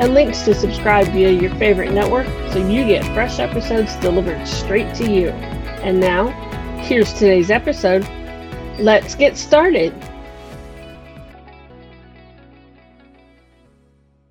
[0.00, 4.94] and links to subscribe via your favorite network so you get fresh episodes delivered straight
[4.96, 5.28] to you.
[5.28, 6.28] And now,
[6.82, 8.06] here's today's episode.
[8.78, 9.94] Let's get started.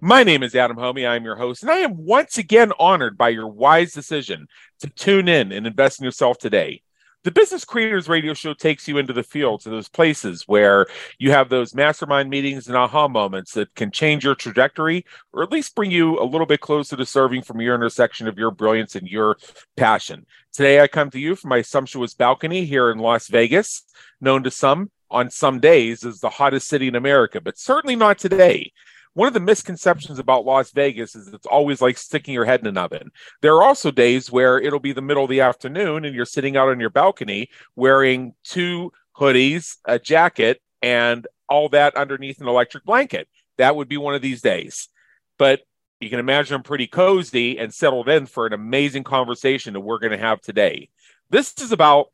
[0.01, 1.07] My name is Adam Hommey.
[1.07, 4.47] I'm your host, and I am once again honored by your wise decision
[4.81, 6.81] to tune in and invest in yourself today.
[7.23, 10.87] The Business Creators Radio Show takes you into the field to those places where
[11.17, 15.49] you have those mastermind meetings and aha moments that can change your trajectory or at
[15.49, 18.95] least bring you a little bit closer to serving from your intersection of your brilliance
[18.95, 19.37] and your
[19.77, 20.25] passion.
[20.51, 23.83] Today, I come to you from my sumptuous balcony here in Las Vegas,
[24.19, 28.17] known to some on some days as the hottest city in America, but certainly not
[28.17, 28.73] today
[29.13, 32.67] one of the misconceptions about Las Vegas is it's always like sticking your head in
[32.67, 33.11] an oven.
[33.41, 36.57] There are also days where it'll be the middle of the afternoon and you're sitting
[36.57, 42.85] out on your balcony wearing two hoodies, a jacket, and all that underneath an electric
[42.85, 43.27] blanket.
[43.57, 44.89] That would be one of these days.
[45.37, 45.61] But
[45.99, 49.99] you can imagine I'm pretty cozy and settled in for an amazing conversation that we're
[49.99, 50.89] going to have today.
[51.29, 52.07] This is about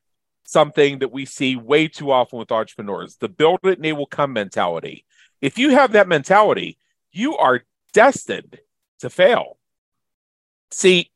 [0.44, 4.06] something that we see way too often with entrepreneurs the build it and they will
[4.06, 5.06] come mentality.
[5.42, 6.78] If you have that mentality,
[7.12, 8.60] you are destined
[9.00, 9.58] to fail.
[10.72, 11.12] See,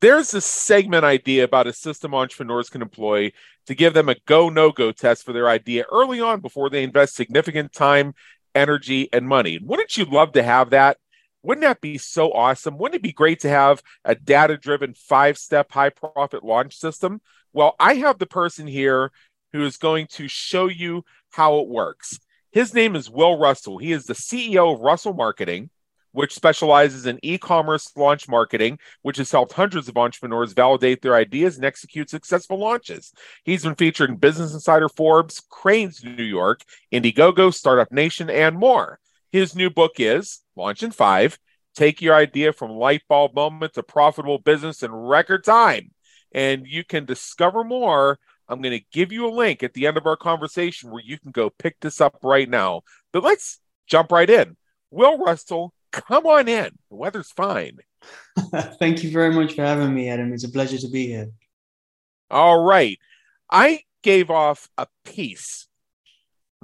[0.00, 3.32] there's a segment idea about a system entrepreneurs can employ
[3.66, 6.82] to give them a go no go test for their idea early on before they
[6.82, 8.14] invest significant time,
[8.54, 9.58] energy, and money.
[9.62, 10.98] Wouldn't you love to have that?
[11.42, 12.78] Wouldn't that be so awesome?
[12.78, 17.20] Wouldn't it be great to have a data driven five step high profit launch system?
[17.52, 19.12] Well, I have the person here
[19.52, 22.18] who is going to show you how it works.
[22.54, 23.78] His name is Will Russell.
[23.78, 25.70] He is the CEO of Russell Marketing,
[26.12, 31.16] which specializes in e commerce launch marketing, which has helped hundreds of entrepreneurs validate their
[31.16, 33.12] ideas and execute successful launches.
[33.42, 36.60] He's been featured in Business Insider, Forbes, Crain's New York,
[36.92, 39.00] Indiegogo, Startup Nation, and more.
[39.32, 41.40] His new book is Launch in Five
[41.74, 45.90] Take Your Idea from Light Bulb Moment to Profitable Business in Record Time.
[46.30, 49.96] And you can discover more I'm going to give you a link at the end
[49.96, 52.82] of our conversation where you can go pick this up right now.
[53.12, 54.56] But let's jump right in.
[54.90, 56.70] Will Russell, come on in.
[56.90, 57.78] The weather's fine.
[58.78, 60.32] Thank you very much for having me, Adam.
[60.32, 61.30] It's a pleasure to be here.
[62.30, 62.98] All right.
[63.50, 65.68] I gave off a piece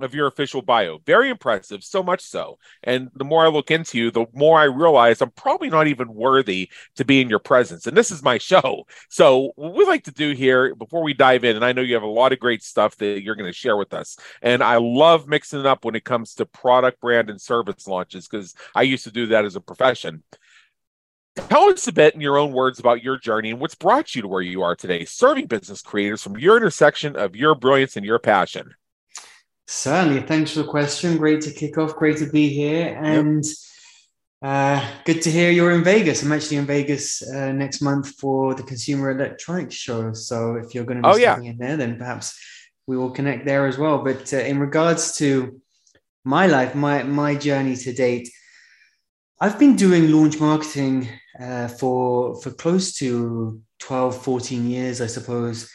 [0.04, 0.98] of your official bio.
[1.06, 2.58] Very impressive, so much so.
[2.82, 6.14] And the more I look into you, the more I realize I'm probably not even
[6.14, 7.86] worthy to be in your presence.
[7.86, 8.86] And this is my show.
[9.08, 11.94] So, what we like to do here before we dive in, and I know you
[11.94, 14.16] have a lot of great stuff that you're going to share with us.
[14.42, 18.28] And I love mixing it up when it comes to product, brand, and service launches
[18.28, 20.22] because I used to do that as a profession.
[21.36, 24.22] Tell us a bit in your own words about your journey and what's brought you
[24.22, 28.04] to where you are today, serving business creators from your intersection of your brilliance and
[28.04, 28.74] your passion.
[29.72, 30.22] Certainly.
[30.22, 31.16] Thanks for the question.
[31.16, 31.94] Great to kick off.
[31.94, 32.98] Great to be here.
[33.00, 33.54] And yep.
[34.42, 36.25] uh, good to hear you're in Vegas.
[36.25, 40.12] I'm actually in Vegas uh, next month for the Consumer Electronics Show.
[40.12, 41.38] So if you're going to be oh, yeah.
[41.41, 42.36] in there, then perhaps
[42.88, 44.03] we will connect there as well.
[44.03, 45.60] But uh, in regards to
[46.25, 48.28] my life, my, my journey to date,
[49.41, 51.09] I've been doing launch marketing
[51.41, 55.70] uh, for, for close to 12, 14 years, I suppose.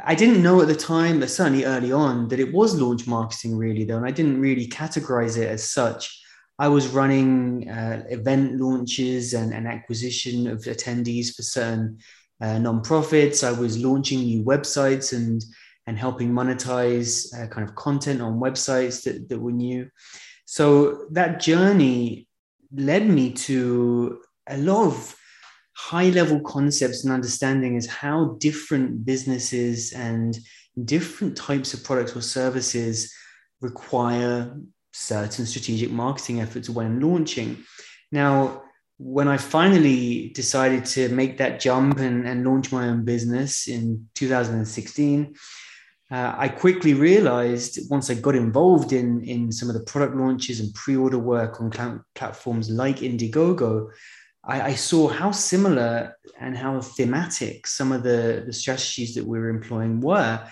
[0.00, 3.84] I didn't know at the time, certainly early on, that it was launch marketing really,
[3.84, 3.98] though.
[3.98, 6.18] And I didn't really categorize it as such.
[6.58, 11.98] I was running uh, event launches and, and, acquisition of attendees for certain
[12.40, 13.46] uh, nonprofits.
[13.46, 15.44] I was launching new websites and
[15.86, 19.90] and helping monetize uh, kind of content on websites that, that were new.
[20.44, 22.28] So that journey
[22.72, 25.16] led me to a lot of
[25.90, 30.38] high level concepts and understanding is how different businesses and
[30.84, 33.12] different types of products or services
[33.60, 34.56] require
[34.92, 37.64] certain strategic marketing efforts when launching.
[38.12, 38.62] Now,
[38.98, 44.08] when I finally decided to make that jump and, and launch my own business in
[44.14, 45.34] 2016,
[46.12, 50.60] uh, I quickly realized once I got involved in, in some of the product launches
[50.60, 53.90] and pre order work on platforms like Indiegogo,
[54.44, 59.38] I, I, saw how similar and how thematic some of the, the strategies that we
[59.38, 60.44] were employing were.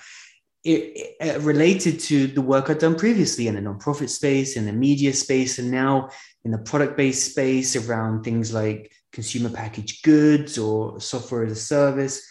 [0.65, 4.67] it, it, uh, related to the work I'd done previously in the nonprofit space, in
[4.67, 6.11] the media space, and now
[6.45, 11.57] in the product based space around things like consumer packaged goods or software as a
[11.57, 12.23] service.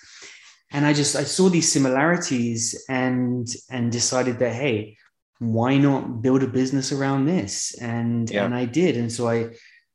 [0.72, 4.98] And I just I saw these similarities and and decided that hey,
[5.40, 7.76] why not build a business around this?
[7.82, 8.46] And yeah.
[8.46, 8.96] and I did.
[8.96, 9.50] And so I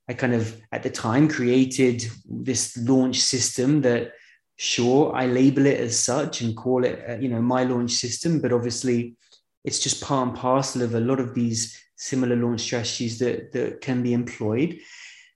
[0.08, 4.12] I kind of at the time created this launch system that
[4.56, 8.40] sure i label it as such and call it uh, you know my launch system
[8.40, 9.16] but obviously
[9.64, 13.80] it's just part and parcel of a lot of these similar launch strategies that that
[13.80, 14.78] can be employed.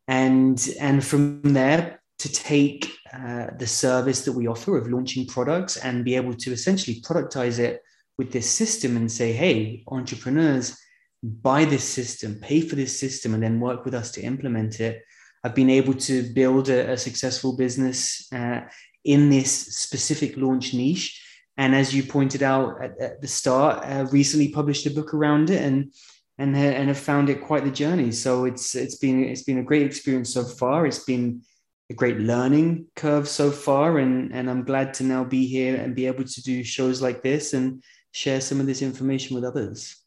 [0.07, 5.77] And and from there to take uh, the service that we offer of launching products
[5.77, 7.83] and be able to essentially productize it
[8.19, 10.77] with this system and say hey entrepreneurs
[11.23, 15.03] buy this system pay for this system and then work with us to implement it
[15.45, 18.63] I've been able to build a, a successful business uh,
[19.05, 21.25] in this specific launch niche.
[21.57, 25.51] And as you pointed out at, at the start, uh, recently published a book around
[25.51, 25.93] it and
[26.41, 28.13] and and have found it quite the journey.
[28.13, 30.87] So it's it's been it's been a great experience so far.
[30.87, 31.43] It's been
[31.91, 35.97] a great learning curve so far, and and I'm glad to now be here and
[35.97, 37.83] be able to do shows like this and
[38.13, 39.98] share some of this information with others.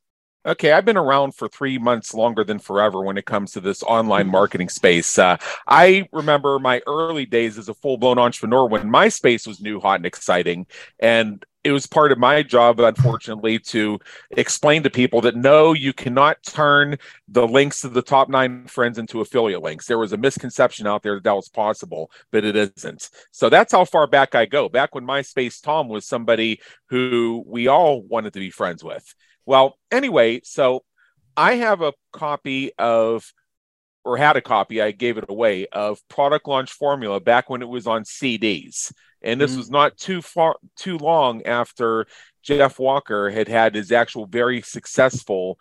[0.44, 3.84] Okay, I've been around for three months longer than forever when it comes to this
[3.84, 5.20] online marketing space.
[5.20, 9.80] Uh, I remember my early days as a full blown entrepreneur when MySpace was new,
[9.80, 10.66] hot, and exciting.
[11.00, 14.00] And it was part of my job, unfortunately, to
[14.32, 16.98] explain to people that no, you cannot turn
[17.28, 19.86] the links to the top nine friends into affiliate links.
[19.86, 23.12] There was a misconception out there that that was possible, but it isn't.
[23.30, 24.70] So that's how far back I go.
[24.70, 29.14] Back when MySpace Tom was somebody who we all wanted to be friends with.
[29.46, 30.84] Well, anyway, so
[31.36, 33.32] I have a copy of,
[34.04, 37.70] or had a copy, I gave it away, of Product Launch Formula back when it
[37.70, 38.92] was on CDs.
[39.22, 42.08] And this mm was not too far, too long after
[42.42, 45.60] Jeff Walker had had his actual very successful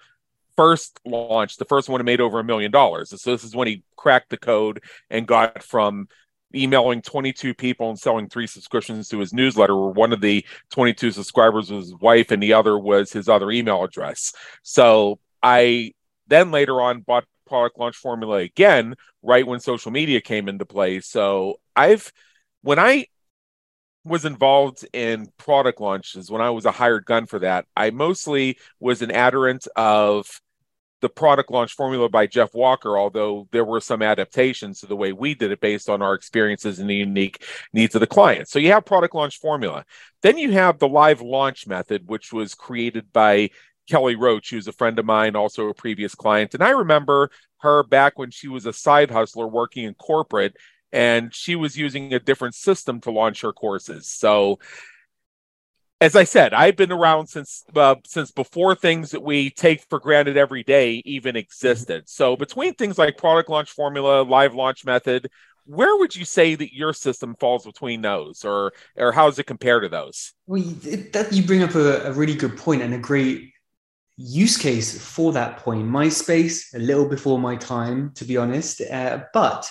[0.56, 3.10] first launch, the first one made over a million dollars.
[3.20, 6.08] So this is when he cracked the code and got from
[6.54, 11.12] emailing 22 people and selling three subscriptions to his newsletter where one of the 22
[11.12, 14.32] subscribers was his wife and the other was his other email address.
[14.62, 15.92] So i
[16.26, 21.00] then later on bought product launch formula again right when social media came into play.
[21.00, 22.12] So i've
[22.62, 23.06] when i
[24.04, 28.58] was involved in product launches when i was a hired gun for that i mostly
[28.78, 30.40] was an adherent of
[31.00, 35.12] the product launch formula by Jeff Walker, although there were some adaptations to the way
[35.12, 38.48] we did it based on our experiences and the unique needs of the client.
[38.48, 39.84] So you have product launch formula.
[40.22, 43.50] Then you have the live launch method, which was created by
[43.88, 46.54] Kelly Roach, who's a friend of mine, also a previous client.
[46.54, 50.56] And I remember her back when she was a side hustler working in corporate
[50.92, 54.08] and she was using a different system to launch her courses.
[54.08, 54.58] So
[56.00, 60.00] as I said, I've been around since uh, since before things that we take for
[60.00, 62.08] granted every day even existed.
[62.08, 65.30] So between things like product launch formula, live launch method,
[65.66, 69.46] where would you say that your system falls between those, or or how does it
[69.46, 70.32] compare to those?
[70.46, 73.52] Well, it, that you bring up a, a really good point and a great
[74.16, 75.86] use case for that point.
[75.86, 79.68] MySpace, a little before my time, to be honest, uh, but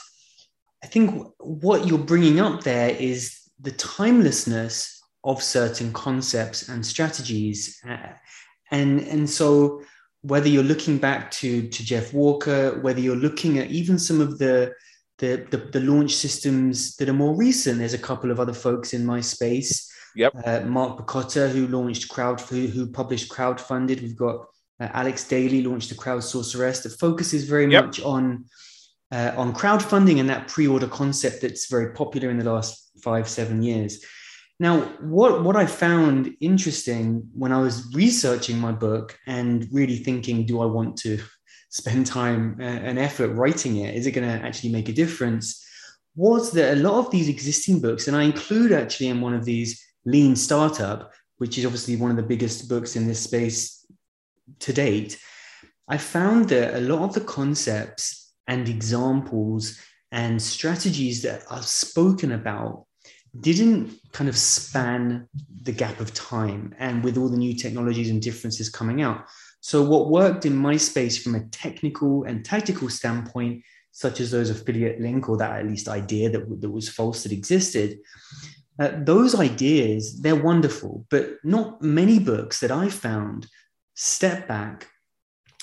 [0.83, 7.79] I think what you're bringing up there is the timelessness of certain concepts and strategies.
[7.87, 8.13] Uh,
[8.71, 9.81] and, and so
[10.21, 14.37] whether you're looking back to, to Jeff Walker, whether you're looking at even some of
[14.37, 14.73] the,
[15.17, 18.93] the, the, the launch systems that are more recent, there's a couple of other folks
[18.93, 19.91] in my space.
[20.15, 20.33] Yep.
[20.45, 24.01] Uh, Mark Bacota, who launched crowd, who, who published crowdfunded.
[24.01, 24.45] We've got
[24.79, 27.85] uh, Alex Daly launched the Crowdsourceress that focuses very yep.
[27.85, 28.45] much on
[29.11, 33.61] uh, on crowdfunding and that pre-order concept that's very popular in the last five seven
[33.63, 34.03] years.
[34.59, 40.45] Now, what, what I found interesting when I was researching my book and really thinking,
[40.45, 41.19] do I want to
[41.69, 43.95] spend time and effort writing it?
[43.95, 45.65] Is it going to actually make a difference?
[46.15, 49.45] Was that a lot of these existing books, and I include actually in one of
[49.45, 53.85] these Lean Startup, which is obviously one of the biggest books in this space
[54.59, 55.17] to date,
[55.87, 59.79] I found that a lot of the concepts and examples
[60.11, 62.85] and strategies that are spoken about
[63.41, 65.27] didn't kind of span
[65.63, 69.25] the gap of time and with all the new technologies and differences coming out.
[69.61, 75.01] So, what worked in MySpace from a technical and tactical standpoint, such as those affiliate
[75.01, 77.99] link or that at least idea that, that was false that existed,
[78.79, 83.47] uh, those ideas, they're wonderful, but not many books that I found
[83.95, 84.87] step back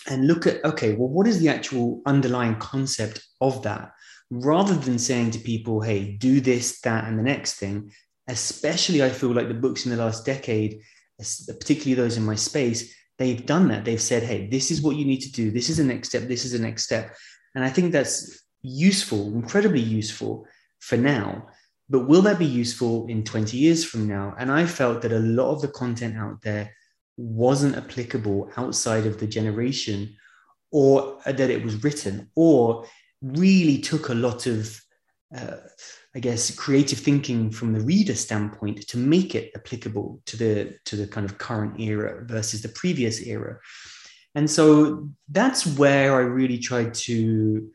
[0.09, 3.93] and look at okay, well, what is the actual underlying concept of that?
[4.31, 7.93] Rather than saying to people, hey, do this, that, and the next thing,
[8.29, 10.81] especially I feel like the books in the last decade
[11.19, 13.85] particularly those in my space, they've done that.
[13.85, 15.51] They've said, hey, this is what you need to do.
[15.51, 16.25] This is the next step.
[16.25, 17.17] This is the next step.
[17.55, 20.47] And I think that's useful, incredibly useful
[20.81, 21.47] for now.
[21.89, 24.35] But will that be useful in 20 years from now?
[24.39, 26.73] And I felt that a lot of the content out there
[27.17, 30.17] wasn't applicable outside of the generation
[30.73, 32.85] or that it was written, or
[33.23, 34.81] really took a lot of,
[35.37, 35.57] uh,
[36.15, 40.97] I guess, creative thinking from the reader standpoint to make it applicable to the to
[40.97, 43.59] the kind of current era versus the previous era.
[44.35, 47.71] And so that's where I really tried to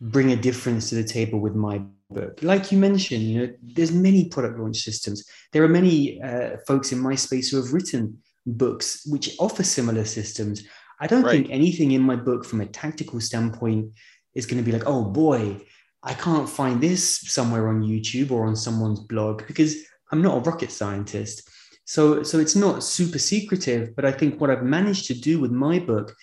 [0.00, 2.42] bring a difference to the table with my book.
[2.42, 5.24] Like you mentioned, you know, there's many product launch systems.
[5.52, 10.04] There are many uh, folks in my space who have written books which offer similar
[10.04, 10.64] systems.
[11.00, 11.32] I don't right.
[11.32, 13.92] think anything in my book from a tactical standpoint
[14.34, 15.60] is going to be like, oh boy,
[16.02, 19.76] I can't find this somewhere on YouTube or on someone's blog because
[20.10, 21.48] I'm not a rocket scientist.
[21.84, 25.50] So, so it's not super secretive, but I think what I've managed to do with
[25.50, 26.14] my book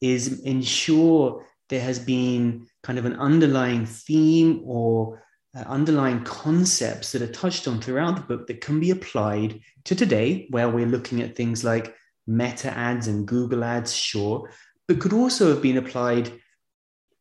[0.00, 5.22] is ensure there has been kind of an underlying theme or
[5.56, 9.94] uh, underlying concepts that are touched on throughout the book that can be applied to
[9.94, 11.94] today, where we're looking at things like
[12.26, 14.50] meta ads and Google ads, sure,
[14.88, 16.32] but could also have been applied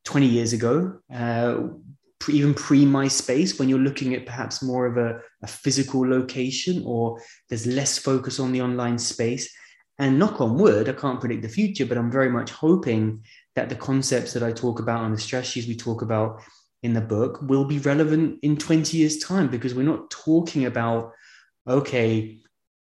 [0.05, 1.57] 20 years ago, uh,
[2.29, 7.21] even pre MySpace, when you're looking at perhaps more of a, a physical location or
[7.49, 9.51] there's less focus on the online space.
[9.99, 13.23] And knock on wood, I can't predict the future, but I'm very much hoping
[13.55, 16.41] that the concepts that I talk about and the strategies we talk about
[16.81, 21.11] in the book will be relevant in 20 years' time because we're not talking about,
[21.67, 22.39] okay,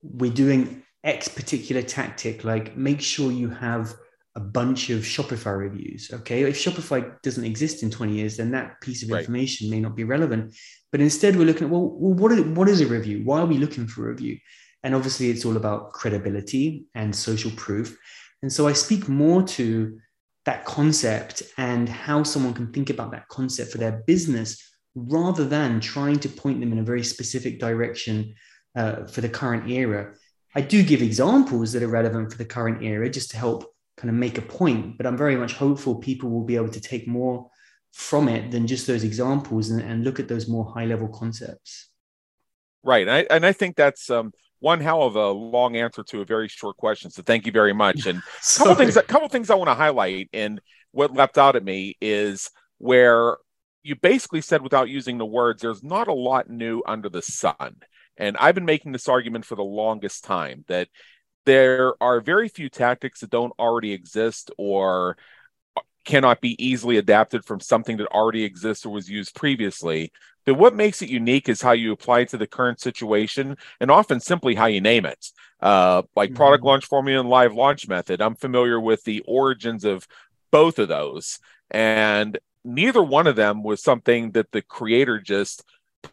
[0.02, 3.94] we're doing X particular tactic, like make sure you have
[4.36, 6.10] a bunch of Shopify reviews.
[6.12, 6.42] Okay.
[6.42, 9.76] If Shopify doesn't exist in 20 years, then that piece of information right.
[9.76, 10.54] may not be relevant.
[10.92, 13.22] But instead, we're looking at, well, well what, is, what is a review?
[13.24, 14.38] Why are we looking for a review?
[14.82, 17.98] And obviously, it's all about credibility and social proof.
[18.42, 19.98] And so I speak more to
[20.44, 24.62] that concept and how someone can think about that concept for their business
[24.94, 28.34] rather than trying to point them in a very specific direction
[28.76, 30.12] uh, for the current era.
[30.54, 34.10] I do give examples that are relevant for the current era just to help kind
[34.10, 37.08] of make a point, but I'm very much hopeful people will be able to take
[37.08, 37.50] more
[37.92, 41.88] from it than just those examples and, and look at those more high level concepts.
[42.82, 43.08] Right.
[43.08, 46.24] And I, and I think that's um, one hell of a long answer to a
[46.24, 47.10] very short question.
[47.10, 48.06] So thank you very much.
[48.06, 48.18] And
[48.56, 50.60] a couple things, a couple things I want to highlight, and
[50.92, 53.38] what leapt out at me is where
[53.82, 57.76] you basically said without using the words, there's not a lot new under the sun.
[58.16, 60.88] And I've been making this argument for the longest time that
[61.46, 65.16] there are very few tactics that don't already exist or
[66.04, 70.12] cannot be easily adapted from something that already exists or was used previously.
[70.44, 73.90] But what makes it unique is how you apply it to the current situation and
[73.90, 75.26] often simply how you name it.
[75.60, 76.36] Uh, like mm-hmm.
[76.36, 78.20] product launch formula and live launch method.
[78.20, 80.06] I'm familiar with the origins of
[80.52, 81.40] both of those.
[81.70, 85.64] And neither one of them was something that the creator just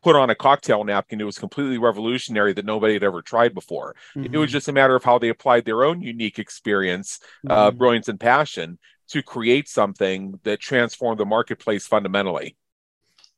[0.01, 1.21] put on a cocktail napkin.
[1.21, 3.95] It was completely revolutionary that nobody had ever tried before.
[4.15, 4.33] Mm-hmm.
[4.33, 4.53] It was mm-hmm.
[4.53, 7.51] just a matter of how they applied their own unique experience, uh, mm-hmm.
[7.51, 12.55] uh, brilliance, and passion to create something that transformed the marketplace fundamentally.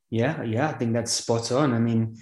[0.09, 1.73] Yeah, yeah, I think that's spot on.
[1.73, 2.17] I mean,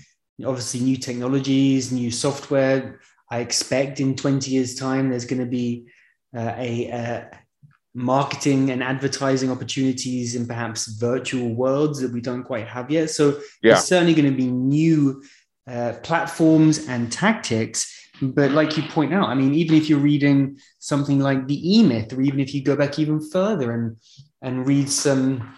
[0.45, 2.99] obviously, new technologies, new software.
[3.29, 5.87] I expect in 20 years' time, there's going to be
[6.35, 7.37] uh, a, uh,
[7.93, 13.09] marketing and advertising opportunities in perhaps virtual worlds that we don't quite have yet.
[13.09, 13.73] So yeah.
[13.73, 15.23] there's certainly going to be new
[15.67, 17.89] uh, platforms and tactics.
[18.21, 21.83] But like you point out, I mean, even if you're reading something like the E
[21.83, 23.97] Myth, or even if you go back even further and
[24.41, 25.57] and read some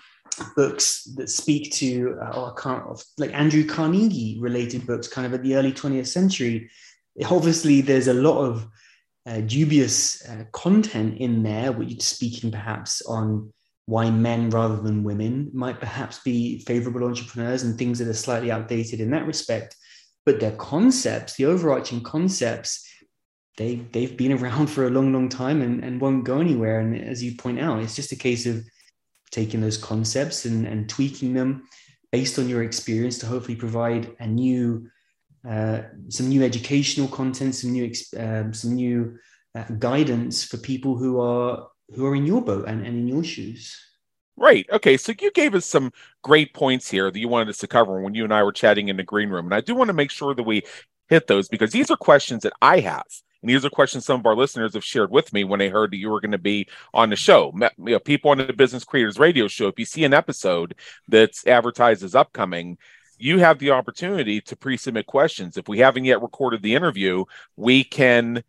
[0.55, 5.43] books that speak to uh, kind of like Andrew Carnegie related books, kind of at
[5.43, 6.69] the early 20th century.
[7.29, 8.67] Obviously, there's a lot of
[9.25, 13.51] uh, dubious uh, content in there, which speaking perhaps on
[13.87, 18.51] why men rather than women might perhaps be favorable entrepreneurs and things that are slightly
[18.51, 19.75] outdated in that respect.
[20.25, 22.87] But their concepts, the overarching concepts,
[23.57, 26.79] they they've been around for a long, long time and, and won't go anywhere.
[26.79, 28.63] And as you point out, it's just a case of
[29.31, 31.63] taking those concepts and, and tweaking them
[32.11, 34.87] based on your experience to hopefully provide a new
[35.47, 39.17] uh, some new educational content some new um, some new
[39.55, 43.23] uh, guidance for people who are who are in your boat and, and in your
[43.23, 43.79] shoes
[44.37, 44.67] Right.
[44.69, 44.97] Okay.
[44.97, 48.15] So you gave us some great points here that you wanted us to cover when
[48.15, 49.45] you and I were chatting in the green room.
[49.45, 50.63] And I do want to make sure that we
[51.07, 53.05] hit those because these are questions that I have.
[53.41, 55.91] And these are questions some of our listeners have shared with me when they heard
[55.91, 57.53] that you were going to be on the show.
[57.55, 60.75] You know, people on the Business Creators Radio Show, if you see an episode
[61.07, 62.77] that's advertised as upcoming,
[63.17, 65.57] you have the opportunity to pre-submit questions.
[65.57, 68.43] If we haven't yet recorded the interview, we can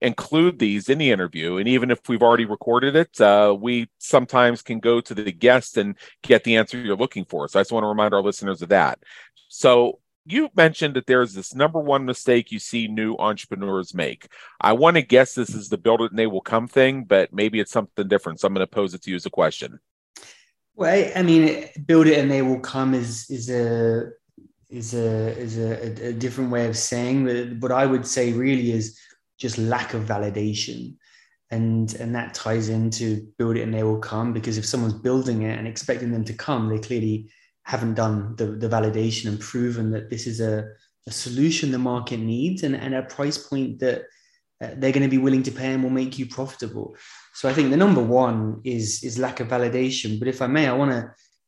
[0.00, 1.56] include these in the interview.
[1.56, 5.76] And even if we've already recorded it, uh, we sometimes can go to the guest
[5.76, 7.48] and get the answer you're looking for.
[7.48, 8.98] So I just want to remind our listeners of that.
[9.48, 14.28] So you mentioned that there's this number one mistake you see new entrepreneurs make.
[14.60, 17.32] I want to guess this is the build it and they will come thing, but
[17.32, 18.40] maybe it's something different.
[18.40, 19.78] So I'm going to pose it to you as a question.
[20.76, 24.12] Well, I mean, build it and they will come is is a
[24.68, 27.24] is a is a, a different way of saying.
[27.24, 28.98] But what I would say really is
[29.38, 30.96] just lack of validation
[31.50, 35.42] and and that ties into build it and they will come because if someone's building
[35.42, 37.30] it and expecting them to come they clearly
[37.62, 40.64] haven't done the, the validation and proven that this is a,
[41.06, 44.02] a solution the market needs and, and a price point that
[44.62, 46.96] uh, they're going to be willing to pay and will make you profitable
[47.36, 50.18] so i think the number one is is lack of validation.
[50.18, 51.02] But if i may i want to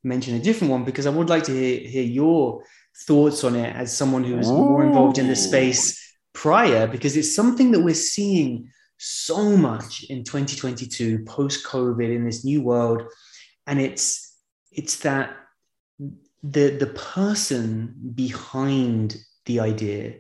[0.05, 2.63] mention a different one because i would like to hear, hear your
[3.07, 5.87] thoughts on it as someone who's more involved in the space
[6.33, 12.45] prior because it's something that we're seeing so much in 2022 post covid in this
[12.45, 13.03] new world.
[13.67, 14.37] And it's
[14.73, 15.37] it's that
[16.43, 19.17] the the person behind
[19.47, 20.17] the idea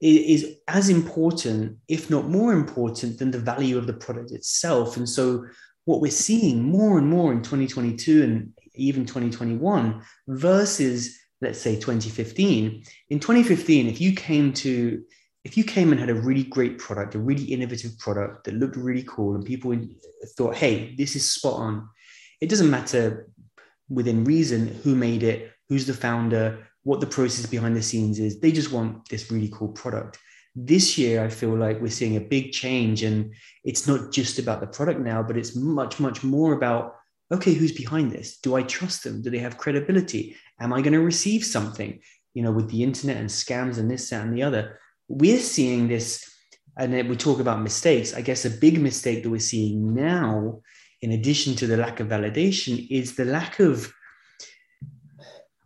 [0.00, 4.96] is as important if not more important than the value of the product itself.
[4.96, 5.46] And so
[5.84, 12.82] what we're seeing more and more in 2022 and even 2021 versus let's say 2015
[13.10, 15.02] in 2015 if you came to
[15.44, 18.76] if you came and had a really great product a really innovative product that looked
[18.76, 19.76] really cool and people
[20.36, 21.88] thought hey this is spot on.
[22.40, 23.28] It doesn't matter
[23.88, 28.40] within reason who made it who's the founder what the process behind the scenes is
[28.40, 30.18] they just want this really cool product
[30.54, 34.60] this year i feel like we're seeing a big change and it's not just about
[34.60, 36.94] the product now but it's much much more about
[37.32, 40.92] okay who's behind this do i trust them do they have credibility Am I going
[40.92, 42.00] to receive something?
[42.34, 44.78] You know, with the internet and scams and this, that, and the other.
[45.08, 46.28] We're seeing this,
[46.78, 48.14] and we talk about mistakes.
[48.14, 50.60] I guess a big mistake that we're seeing now,
[51.02, 53.92] in addition to the lack of validation, is the lack of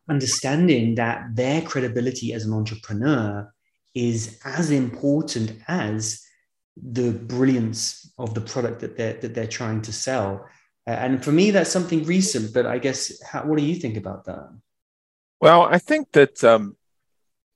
[0.09, 3.53] understanding that their credibility as an entrepreneur
[3.95, 6.23] is as important as
[6.77, 10.47] the brilliance of the product that they're that they're trying to sell.
[10.87, 12.55] Uh, and for me, that's something recent.
[12.55, 14.49] But I guess, how, what do you think about that?
[15.41, 16.77] Well, I think that um,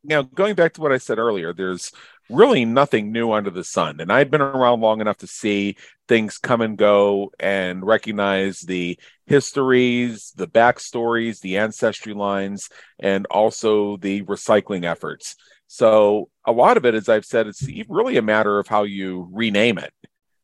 [0.04, 1.92] know, going back to what I said earlier, there's
[2.30, 5.76] really nothing new under the sun, and I've been around long enough to see
[6.08, 13.96] things come and go and recognize the histories, the backstories, the ancestry lines, and also
[13.96, 15.36] the recycling efforts.
[15.66, 19.28] So a lot of it, as I've said, it's really a matter of how you
[19.32, 19.92] rename it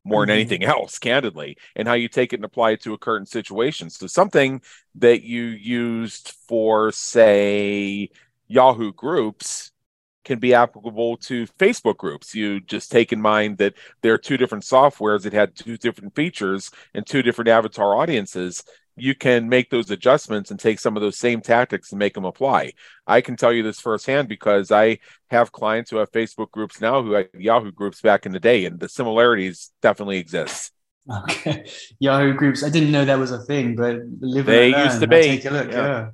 [0.04, 0.40] more than mm-hmm.
[0.40, 3.90] anything else, candidly, and how you take it and apply it to a current situation.
[3.90, 4.62] So something
[4.94, 8.08] that you used for, say,
[8.48, 9.70] Yahoo groups
[10.24, 12.34] can be applicable to Facebook groups.
[12.34, 16.14] You just take in mind that there are two different softwares that had two different
[16.14, 18.62] features and two different avatar audiences
[19.00, 22.24] you can make those adjustments and take some of those same tactics and make them
[22.24, 22.72] apply.
[23.06, 24.98] I can tell you this firsthand because I
[25.30, 28.64] have clients who have Facebook groups now who had Yahoo groups back in the day,
[28.64, 30.72] and the similarities definitely exist.
[31.10, 31.64] Okay,
[32.00, 32.62] Yahoo groups.
[32.62, 35.22] I didn't know that was a thing, but live they used to be.
[35.22, 35.72] Take a look.
[35.72, 35.86] yeah.
[35.86, 36.10] yeah.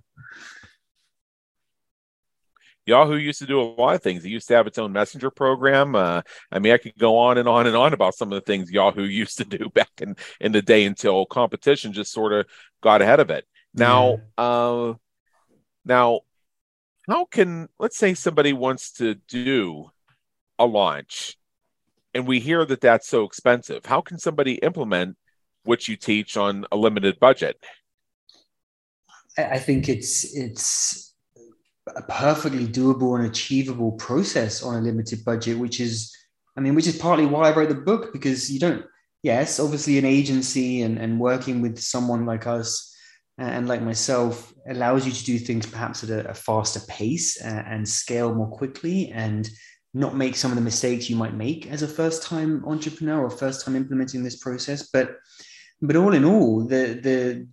[2.87, 4.25] Yahoo used to do a lot of things.
[4.25, 5.95] It used to have its own messenger program.
[5.95, 8.45] Uh, I mean, I could go on and on and on about some of the
[8.45, 12.47] things Yahoo used to do back in, in the day until competition just sort of
[12.83, 13.47] got ahead of it.
[13.75, 14.45] Now, yeah.
[14.45, 14.95] uh,
[15.85, 16.21] now,
[17.09, 19.91] how can let's say somebody wants to do
[20.59, 21.37] a launch,
[22.15, 23.85] and we hear that that's so expensive.
[23.85, 25.17] How can somebody implement
[25.65, 27.63] what you teach on a limited budget?
[29.37, 31.04] I think it's it's
[31.95, 36.15] a perfectly doable and achievable process on a limited budget, which is,
[36.57, 38.85] I mean, which is partly why I wrote the book because you don't,
[39.23, 42.95] yes, obviously an agency and, and working with someone like us
[43.37, 47.67] and like myself allows you to do things perhaps at a, a faster pace and,
[47.67, 49.51] and scale more quickly and
[49.93, 53.31] not make some of the mistakes you might make as a first time entrepreneur or
[53.31, 54.89] first time implementing this process.
[54.93, 55.17] But,
[55.83, 57.49] but all in all, the, the,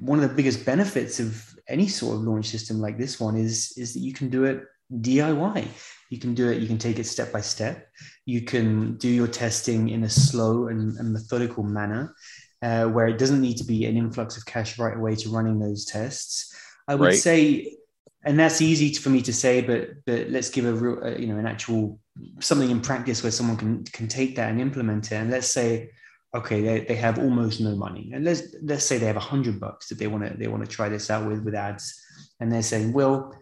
[0.00, 3.74] one of the biggest benefits of any sort of launch system like this one is
[3.76, 4.64] is that you can do it
[5.00, 5.66] DIY.
[6.10, 6.60] You can do it.
[6.60, 7.88] You can take it step by step.
[8.26, 12.14] You can do your testing in a slow and, and methodical manner,
[12.60, 15.58] uh, where it doesn't need to be an influx of cash right away to running
[15.58, 16.54] those tests.
[16.86, 17.18] I would right.
[17.18, 17.76] say,
[18.24, 21.26] and that's easy for me to say, but but let's give a real, uh, you
[21.26, 21.98] know, an actual
[22.40, 25.16] something in practice where someone can can take that and implement it.
[25.16, 25.90] And let's say
[26.34, 28.10] okay, they, they have almost no money.
[28.14, 30.64] And let's let's say they have a hundred bucks that they want to they want
[30.64, 32.00] to try this out with with ads.
[32.40, 33.34] And they're saying, well,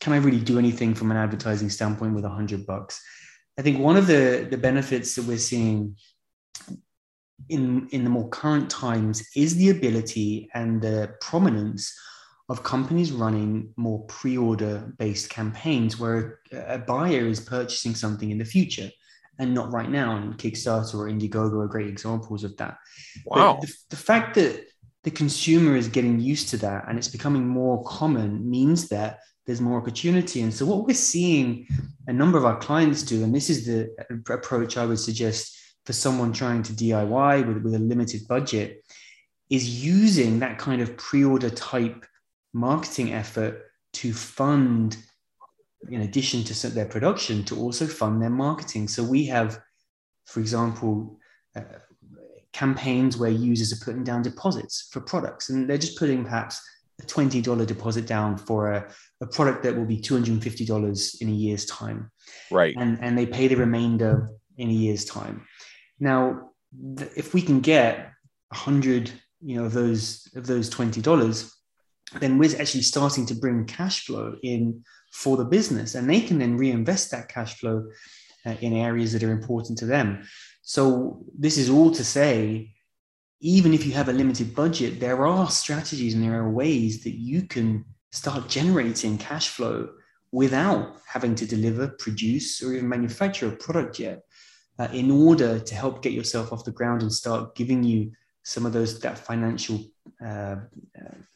[0.00, 3.02] can I really do anything from an advertising standpoint with a hundred bucks?
[3.58, 5.96] I think one of the, the benefits that we're seeing
[7.48, 11.94] in, in the more current times is the ability and the prominence
[12.48, 18.44] of companies running more pre-order based campaigns where a buyer is purchasing something in the
[18.44, 18.90] future
[19.38, 20.16] and not right now.
[20.16, 22.78] And Kickstarter or Indiegogo are great examples of that.
[23.24, 23.58] Wow.
[23.60, 24.66] The, the, fact that
[25.04, 29.60] the consumer is getting used to that and it's becoming more common means that there's
[29.60, 30.42] more opportunity.
[30.42, 31.68] And so what we're seeing
[32.08, 35.92] a number of our clients do, and this is the approach I would suggest for
[35.92, 38.84] someone trying to DIY with, with a limited budget,
[39.48, 42.04] is using that kind of pre-order type
[42.52, 44.96] marketing effort to fund
[45.90, 48.88] in addition to their production to also fund their marketing.
[48.88, 49.60] So we have
[50.26, 51.18] for example
[51.54, 51.62] uh,
[52.52, 56.60] campaigns where users are putting down deposits for products and they're just putting perhaps
[57.00, 61.66] a $20 deposit down for a, a product that will be $250 in a year's
[61.66, 62.10] time.
[62.50, 62.74] Right.
[62.78, 65.46] And, and they pay the remainder in a year's time.
[66.00, 66.50] Now
[67.14, 68.12] if we can get
[68.50, 69.10] 100
[69.42, 71.50] you know of those of those $20
[72.20, 76.38] then we're actually starting to bring cash flow in for the business and they can
[76.38, 77.84] then reinvest that cash flow
[78.44, 80.26] uh, in areas that are important to them.
[80.62, 82.72] So this is all to say
[83.40, 87.14] even if you have a limited budget there are strategies and there are ways that
[87.14, 89.88] you can start generating cash flow
[90.32, 94.22] without having to deliver produce or even manufacture a product yet
[94.78, 98.10] uh, in order to help get yourself off the ground and start giving you
[98.46, 99.80] some of those that financial
[100.24, 100.54] uh,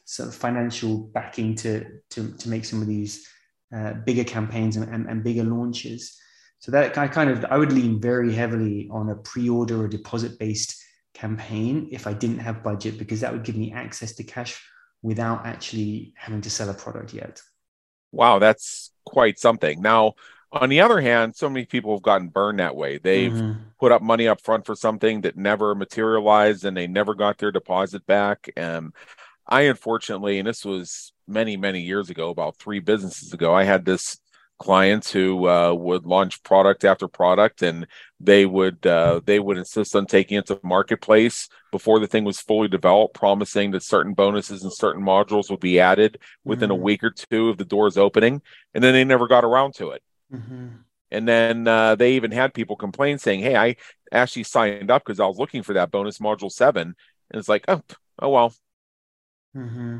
[0.05, 3.27] sort of financial backing to to to make some of these
[3.75, 6.17] uh, bigger campaigns and, and, and, bigger launches.
[6.59, 10.39] So that I kind of I would lean very heavily on a pre-order or deposit
[10.39, 10.81] based
[11.13, 14.61] campaign if I didn't have budget because that would give me access to cash
[15.01, 17.41] without actually having to sell a product yet.
[18.13, 19.81] Wow, that's quite something.
[19.81, 20.13] Now,
[20.51, 22.97] on the other hand, so many people have gotten burned that way.
[22.97, 23.59] They've mm-hmm.
[23.79, 27.51] put up money up front for something that never materialized and they never got their
[27.51, 28.49] deposit back.
[28.57, 28.93] And
[29.47, 33.85] I unfortunately, and this was many, many years ago, about three businesses ago, I had
[33.85, 34.19] this
[34.61, 37.87] clients who uh, would launch product after product and
[38.19, 42.39] they would uh, they would insist on taking it to marketplace before the thing was
[42.39, 46.79] fully developed promising that certain bonuses and certain modules would be added within mm-hmm.
[46.79, 48.39] a week or two of the doors opening
[48.75, 50.67] and then they never got around to it Mm-hmm.
[51.13, 53.75] And then uh, they even had people complain saying, "Hey, I
[54.11, 56.95] actually signed up because I was looking for that bonus module seven.
[57.29, 57.81] And it's like, oh,
[58.19, 58.53] oh well.
[59.55, 59.99] Mm-hmm.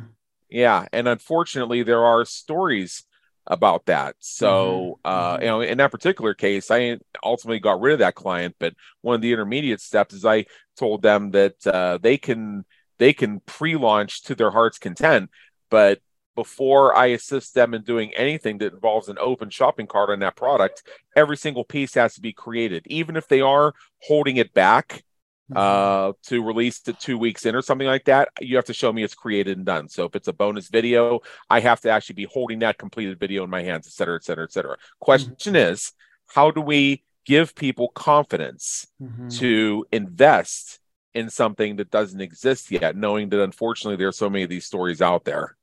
[0.50, 3.06] Yeah, and unfortunately, there are stories
[3.48, 4.16] about that.
[4.20, 5.08] So, mm-hmm.
[5.08, 5.42] uh, mm-hmm.
[5.42, 8.56] you know, in that particular case, I ultimately got rid of that client.
[8.60, 10.46] But one of the intermediate steps is I
[10.78, 12.66] told them that uh, they can
[13.00, 15.30] they can pre-launch to their heart's content,
[15.70, 16.00] but
[16.36, 20.36] before I assist them in doing anything that involves an open shopping cart on that
[20.36, 20.84] product,
[21.16, 25.04] every single piece has to be created, even if they are holding it back
[25.52, 25.58] mm-hmm.
[25.58, 28.30] uh, to release it two weeks in or something like that.
[28.40, 29.90] You have to show me it's created and done.
[29.90, 33.44] So if it's a bonus video, I have to actually be holding that completed video
[33.44, 34.78] in my hands, et cetera, et cetera, et cetera.
[35.00, 35.74] Question mm-hmm.
[35.74, 35.92] is,
[36.28, 39.28] how do we give people confidence mm-hmm.
[39.28, 40.80] to invest
[41.14, 44.66] in something that doesn't exist yet, knowing that unfortunately there are so many of these
[44.66, 45.58] stories out there?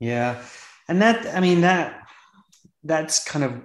[0.00, 0.42] Yeah.
[0.88, 2.02] And that, I mean, that
[2.84, 3.60] that's kind of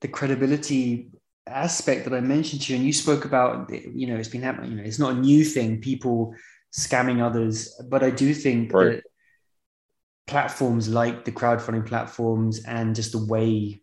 [0.00, 1.10] the credibility
[1.46, 2.78] aspect that I mentioned to you.
[2.78, 5.44] And you spoke about, you know, it's been happening, you know, it's not a new
[5.44, 6.34] thing, people
[6.72, 7.74] scamming others.
[7.88, 8.96] But I do think right.
[8.96, 9.04] that
[10.26, 13.80] platforms like the crowdfunding platforms and just the way,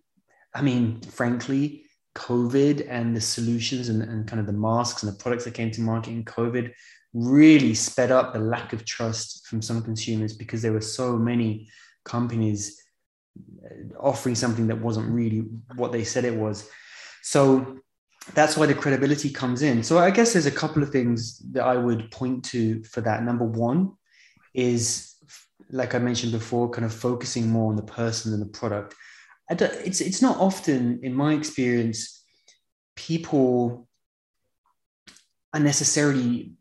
[0.54, 5.18] I mean, frankly, COVID and the solutions and, and kind of the masks and the
[5.18, 6.72] products that came to market in COVID
[7.14, 11.68] really sped up the lack of trust from some consumers because there were so many
[12.06, 12.82] companies
[13.38, 15.40] uh, offering something that wasn't really
[15.76, 16.70] what they said it was.
[17.22, 17.80] So
[18.34, 19.84] that's why the credibility comes in.
[19.84, 23.24] So I guess there's a couple of things that I would point to for that.
[23.24, 23.92] Number one
[24.54, 25.16] is,
[25.70, 28.96] like I mentioned before, kind of focusing more on the person than the product.
[29.50, 32.24] it's it's not often, in my experience,
[32.96, 33.88] people
[35.54, 36.54] are necessarily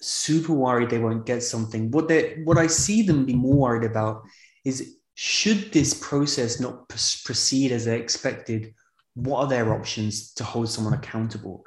[0.00, 1.90] super worried they won't get something.
[1.90, 4.22] What they what I see them be more worried about
[4.66, 8.74] is should this process not proceed as expected,
[9.14, 11.64] what are their options to hold someone accountable?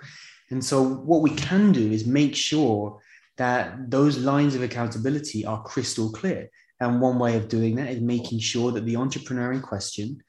[0.51, 2.99] And so, what we can do is make sure
[3.37, 6.49] that those lines of accountability are crystal clear.
[6.81, 10.21] And one way of doing that is making sure that the entrepreneur in question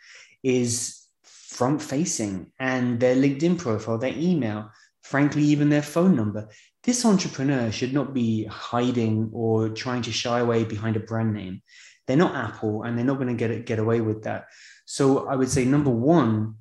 [0.42, 4.70] is front facing and their LinkedIn profile, their email,
[5.02, 6.48] frankly, even their phone number.
[6.84, 11.62] This entrepreneur should not be hiding or trying to shy away behind a brand name.
[12.06, 14.46] They're not Apple and they're not going to get it, get away with that.
[14.84, 16.56] So I would say number one,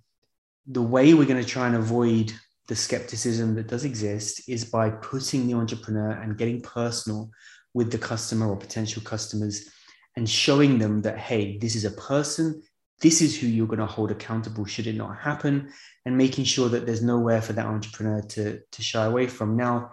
[0.68, 2.32] the way we're going to try and avoid
[2.68, 7.32] the skepticism that does exist is by putting the entrepreneur and getting personal
[7.74, 9.70] with the customer or potential customers
[10.16, 12.62] and showing them that, hey, this is a person,
[13.02, 15.72] this is who you're going to hold accountable should it not happen,
[16.06, 19.56] and making sure that there's nowhere for that entrepreneur to, to shy away from.
[19.56, 19.92] Now,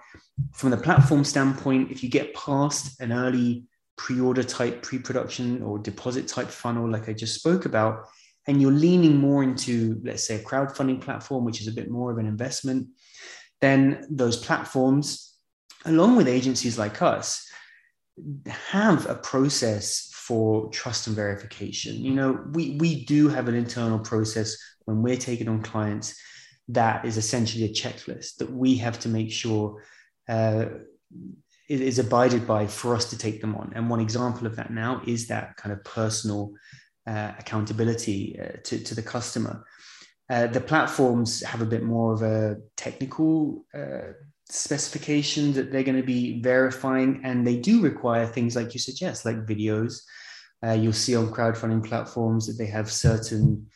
[0.53, 3.65] from the platform standpoint, if you get past an early
[3.97, 8.07] pre order type, pre production, or deposit type funnel, like I just spoke about,
[8.47, 12.13] and you're leaning more into, let's say, a crowdfunding platform, which is a bit more
[12.13, 12.89] of an investment,
[13.61, 15.35] then those platforms,
[15.85, 17.49] along with agencies like us,
[18.47, 21.97] have a process for trust and verification.
[21.97, 26.19] You know, we, we do have an internal process when we're taking on clients
[26.69, 29.83] that is essentially a checklist that we have to make sure
[30.29, 30.67] uh,
[31.69, 33.73] is abided by for us to take them on.
[33.75, 36.53] And one example of that now is that kind of personal
[37.07, 39.65] uh, accountability uh, to, to the customer.
[40.29, 44.13] Uh, the platforms have a bit more of a technical uh,
[44.49, 49.25] specification that they're going to be verifying, and they do require things like you suggest,
[49.25, 50.03] like videos.
[50.65, 53.67] Uh, you'll see on crowdfunding platforms that they have certain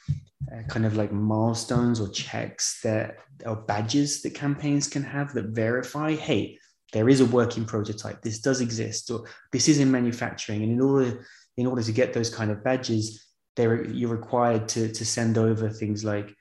[0.53, 5.47] uh, kind of like milestones or checks that or badges that campaigns can have that
[5.47, 6.59] verify, hey,
[6.93, 8.23] there is a working prototype.
[8.23, 10.63] This does exist, or this is in manufacturing.
[10.63, 11.25] And in order
[11.57, 13.27] in order to get those kind of badges,
[13.57, 16.35] there you're required to to send over things like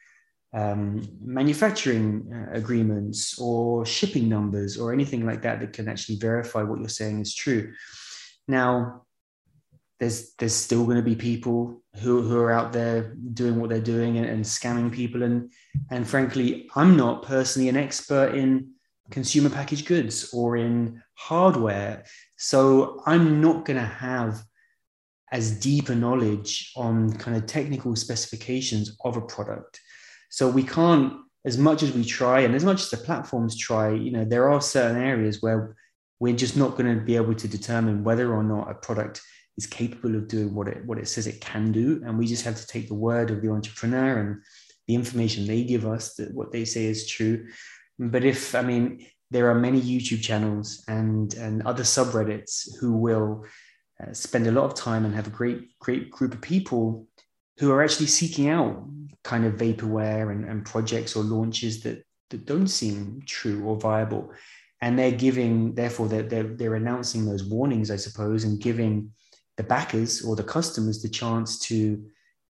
[0.54, 6.64] um, manufacturing uh, agreements or shipping numbers or anything like that that can actually verify
[6.64, 7.74] what you're saying is true.
[8.48, 9.06] Now,
[10.00, 13.82] there's there's still going to be people who, who are out there doing what they're
[13.82, 15.52] doing and, and scamming people and
[15.92, 18.70] and frankly i'm not personally an expert in
[19.10, 22.06] consumer packaged goods or in hardware.
[22.38, 24.42] So i'm not going to have
[25.32, 29.80] as deep a knowledge on kind of technical specifications of a product.
[30.30, 31.14] So we can't
[31.46, 34.50] as much as we try and as much as the platforms try you know there
[34.50, 35.78] are certain areas where
[36.20, 39.22] we're just not going to be able to determine whether or not a product
[39.58, 42.02] is capable of doing what it what it says it can do.
[42.06, 44.42] And we just have to take the word of the entrepreneur and
[44.88, 47.48] the information they give us that what they say is true
[48.00, 53.46] but if i mean there are many youtube channels and and other subreddits who will
[54.02, 57.08] uh, spend a lot of time and have a great great group of people
[57.60, 58.88] who are actually seeking out
[59.24, 64.32] kind of vaporware and, and projects or launches that that don't seem true or viable.
[64.82, 69.12] And they're giving therefore they're, they're, they're announcing those warnings i suppose and giving
[69.58, 72.02] the backers or the customers the chance to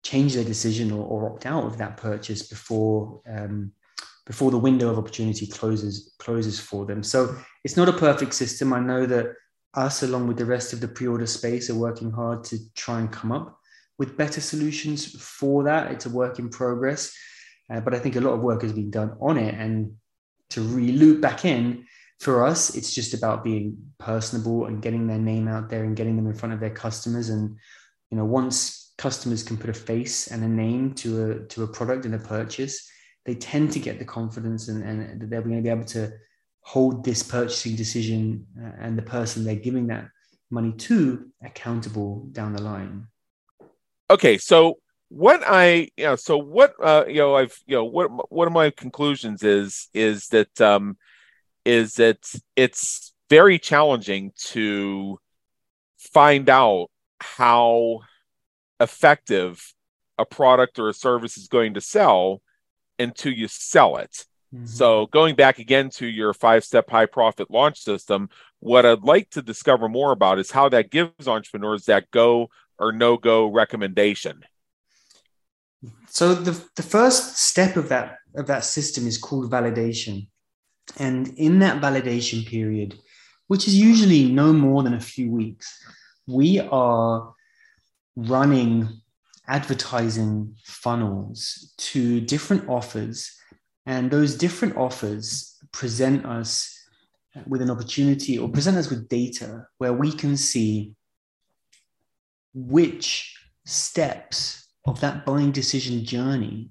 [0.04, 3.72] change their decision or, or opt out of that purchase before um,
[4.28, 7.02] before the window of opportunity closes closes for them.
[7.02, 8.74] So it's not a perfect system.
[8.74, 9.28] I know that
[9.74, 13.12] us, along with the rest of the pre-order space, are working hard to try and
[13.12, 13.58] come up
[13.98, 15.92] with better solutions for that.
[15.92, 17.16] It's a work in progress,
[17.74, 19.56] uh, but I think a lot of work has been done on it.
[19.56, 19.94] And
[20.52, 21.86] to re-loop back in,
[22.20, 26.16] for us, it's just about being personable and getting their name out there and getting
[26.16, 27.30] them in front of their customers.
[27.30, 27.56] And
[28.12, 31.68] you know, once customers can put a face and a name to a to a
[31.68, 32.90] product and a purchase,
[33.28, 36.12] they tend to get the confidence and, and that they're going to be able to
[36.62, 40.08] hold this purchasing decision uh, and the person they're giving that
[40.50, 43.06] money to accountable down the line.
[44.10, 48.32] Okay, so what I you know, so what uh, you know, I've you know, what
[48.32, 50.98] one of my conclusions is is that um,
[51.66, 55.20] is that it's very challenging to
[55.98, 56.88] find out
[57.20, 58.00] how
[58.80, 59.74] effective
[60.18, 62.42] a product or a service is going to sell
[63.00, 64.26] until you sell it.
[64.54, 64.66] Mm-hmm.
[64.66, 68.30] So, going back again to your five step high profit launch system,
[68.60, 72.92] what I'd like to discover more about is how that gives entrepreneurs that go or
[72.92, 74.44] no go recommendation.
[76.08, 80.28] So, the, the first step of that, of that system is called validation.
[80.98, 82.98] And in that validation period,
[83.48, 85.84] which is usually no more than a few weeks,
[86.26, 87.34] we are
[88.16, 89.02] running
[89.48, 93.34] advertising funnels to different offers.
[93.86, 96.74] And those different offers present us
[97.46, 100.94] with an opportunity or present us with data where we can see
[102.54, 106.70] which steps of that buying decision journey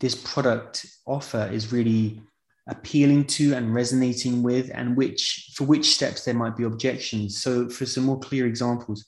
[0.00, 2.22] this product offer is really
[2.68, 7.68] appealing to and resonating with and which for which steps there might be objections so
[7.68, 9.04] for some more clear examples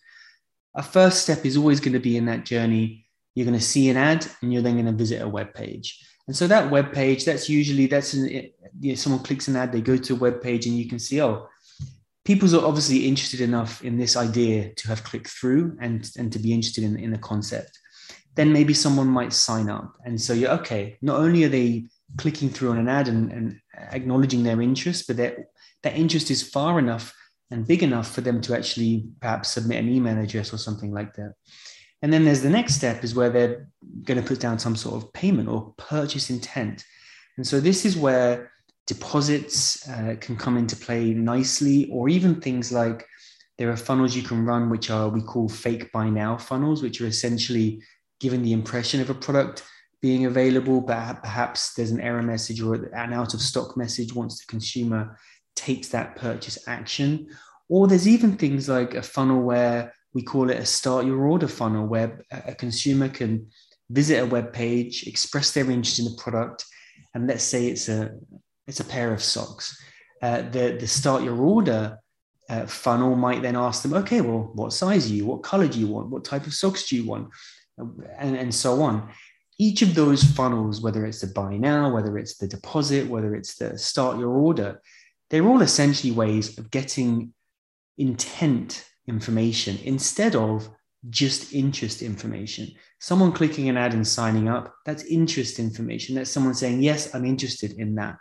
[0.75, 3.08] a first step is always going to be in that journey
[3.39, 6.05] you're going to see an ad and you're then going to visit a web page
[6.27, 8.29] and so that web page that's usually that's an,
[8.81, 10.99] you know, someone clicks an ad they go to a web page and you can
[10.99, 11.47] see oh
[12.25, 16.39] people are obviously interested enough in this idea to have clicked through and and to
[16.39, 17.79] be interested in, in the concept
[18.39, 19.97] then maybe someone might sign up.
[20.05, 20.97] And so you're okay.
[21.03, 25.17] Not only are they clicking through on an ad and, and acknowledging their interest, but
[25.17, 25.37] that
[25.83, 27.13] that interest is far enough
[27.51, 31.15] and big enough for them to actually perhaps submit an email address or something like
[31.15, 31.35] that.
[32.03, 33.69] And then there's the next step is where they're
[34.05, 36.85] going to put down some sort of payment or purchase intent.
[37.37, 38.53] And so this is where
[38.87, 43.07] deposits uh, can come into play nicely, or even things like
[43.59, 47.01] there are funnels you can run, which are we call fake buy now funnels, which
[47.01, 47.83] are essentially
[48.21, 49.65] giving the impression of a product
[50.01, 54.39] being available, but perhaps there's an error message or an out of stock message once
[54.39, 55.19] the consumer
[55.57, 57.29] takes that purchase action.
[57.69, 61.49] Or there's even things like a funnel where we call it a start your order
[61.49, 63.49] funnel, where a consumer can
[63.91, 66.65] visit a web page, express their interest in the product,
[67.15, 68.13] and let's say it's a
[68.67, 69.81] it's a pair of socks.
[70.23, 71.99] Uh, the the start your order
[72.49, 75.27] uh, funnel might then ask them, okay, well, what size are you?
[75.27, 76.09] What color do you want?
[76.09, 77.29] What type of socks do you want?
[77.77, 79.11] And, and so on.
[79.59, 83.57] Each of those funnels, whether it's the buy now, whether it's the deposit, whether it's
[83.57, 84.81] the start your order,
[85.31, 87.35] they're all essentially ways of getting
[87.99, 90.69] intent information instead of
[91.11, 92.69] just interest information.
[93.01, 96.15] Someone clicking an ad and signing up, that's interest information.
[96.15, 98.17] That's someone saying, Yes, I'm interested in that.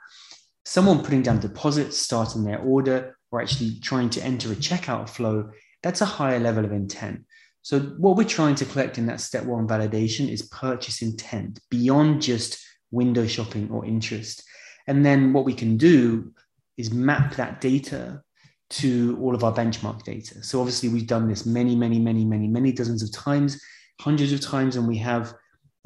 [0.65, 5.49] Someone putting down deposits, starting their order, or actually trying to enter a checkout flow,
[5.83, 7.25] that's a higher level of intent.
[7.61, 12.21] So, what we're trying to collect in that step one validation is purchase intent beyond
[12.21, 14.43] just window shopping or interest.
[14.87, 16.33] And then what we can do
[16.77, 18.21] is map that data
[18.69, 20.43] to all of our benchmark data.
[20.43, 23.61] So, obviously, we've done this many, many, many, many, many dozens of times,
[24.01, 25.33] hundreds of times, and we have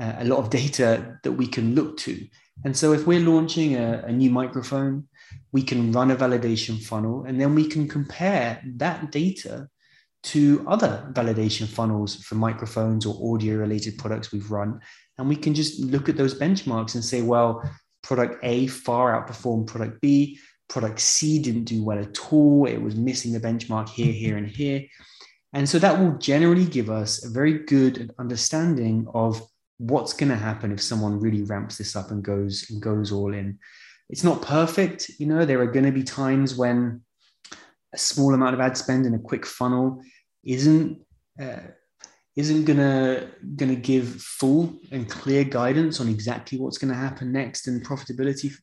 [0.02, 2.26] uh, a lot of data that we can look to.
[2.66, 5.08] And so, if we're launching a, a new microphone,
[5.52, 9.68] we can run a validation funnel and then we can compare that data
[10.24, 14.80] to other validation funnels for microphones or audio related products we've run.
[15.18, 17.64] And we can just look at those benchmarks and say, well,
[18.04, 20.40] product A far outperformed product B.
[20.72, 22.66] Product C didn't do well at all.
[22.66, 24.86] It was missing the benchmark here, here, and here.
[25.54, 29.42] And so that will generally give us a very good understanding of
[29.78, 33.34] what's going to happen if someone really ramps this up and goes and goes all
[33.34, 33.60] in
[34.12, 35.10] it's not perfect.
[35.18, 37.02] You know, there are going to be times when
[37.94, 40.04] a small amount of ad spend in a quick funnel
[40.44, 41.02] isn't
[41.42, 41.62] uh,
[42.36, 47.68] isn't gonna gonna give full and clear guidance on exactly what's going to happen next
[47.68, 48.54] and profitability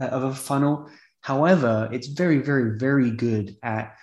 [0.00, 0.90] uh, of a funnel.
[1.20, 3.96] However, it's very, very, very good at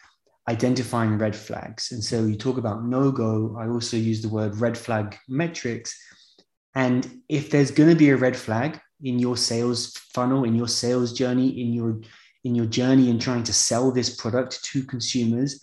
[0.47, 1.91] identifying red flags.
[1.91, 3.57] And so you talk about no go.
[3.59, 5.97] I also use the word red flag metrics.
[6.75, 10.67] And if there's going to be a red flag, in your sales funnel, in your
[10.67, 12.01] sales journey, in your
[12.43, 15.59] in your journey in trying to sell this product to consumers,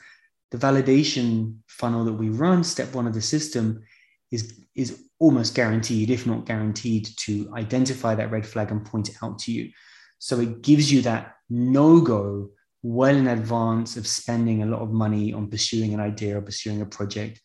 [0.50, 3.82] the validation funnel that we run, step one of the system,
[4.30, 9.16] is is almost guaranteed, if not guaranteed, to identify that red flag and point it
[9.22, 9.70] out to you.
[10.18, 12.50] So it gives you that no go
[12.82, 16.82] well in advance of spending a lot of money on pursuing an idea or pursuing
[16.82, 17.40] a project.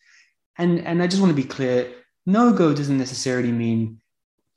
[0.58, 1.90] And, and I just want to be clear
[2.26, 4.00] no go doesn't necessarily mean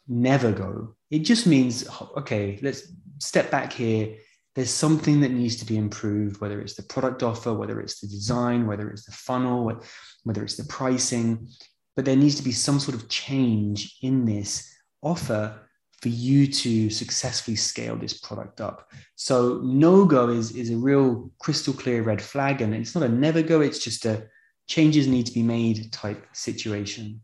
[0.08, 0.96] never go.
[1.10, 1.88] It just means,
[2.18, 4.16] okay, let's step back here.
[4.56, 8.08] There's something that needs to be improved, whether it's the product offer, whether it's the
[8.08, 9.82] design, whether it's the funnel,
[10.24, 11.48] whether it's the pricing.
[11.96, 14.70] But there needs to be some sort of change in this
[15.02, 15.60] offer
[16.04, 18.92] for you to successfully scale this product up.
[19.16, 22.62] So no go is, is a real crystal clear red flag.
[22.62, 24.28] And it's not a never go, it's just a
[24.68, 27.22] changes need to be made type situation.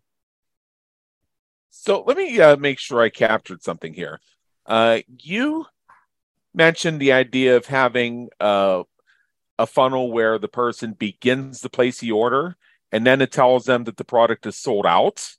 [1.72, 4.22] So let me uh, make sure I captured something here.
[4.66, 5.66] Uh, you
[6.54, 8.84] mentioned the idea of having uh,
[9.58, 12.56] a funnel where the person begins to place the order
[12.94, 15.36] and then it tells them that the product is sold out.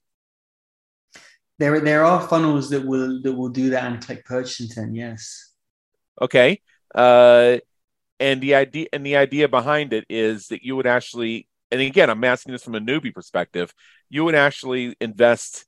[1.60, 4.94] There, there are funnels that will that will do that and click purchase intent.
[4.96, 5.52] Yes.
[6.20, 6.62] Okay.
[6.94, 7.58] Uh,
[8.18, 12.08] and the idea and the idea behind it is that you would actually, and again,
[12.08, 13.74] I'm asking this from a newbie perspective.
[14.08, 15.66] You would actually invest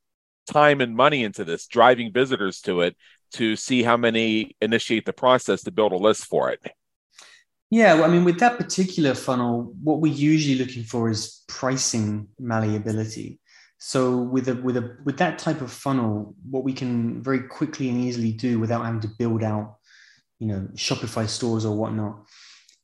[0.51, 2.97] time and money into this, driving visitors to it
[3.35, 6.61] to see how many initiate the process to build a list for it.
[7.71, 12.29] Yeah, well, I mean, with that particular funnel, what we're usually looking for is pricing
[12.38, 13.40] malleability.
[13.85, 17.89] So with a with a with that type of funnel, what we can very quickly
[17.89, 19.79] and easily do without having to build out,
[20.39, 22.25] you know, Shopify stores or whatnot,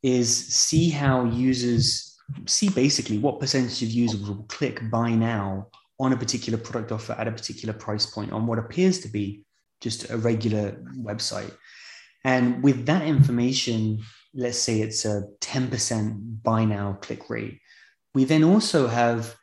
[0.03, 5.69] is see how users see basically what percentage of users will click buy now
[6.01, 9.45] on a particular product offer at a particular price point on what appears to be
[9.81, 11.53] just a regular website.
[12.25, 14.03] And with that information,
[14.35, 17.61] let's say it's a 10% buy now click rate.
[18.15, 19.37] We then also have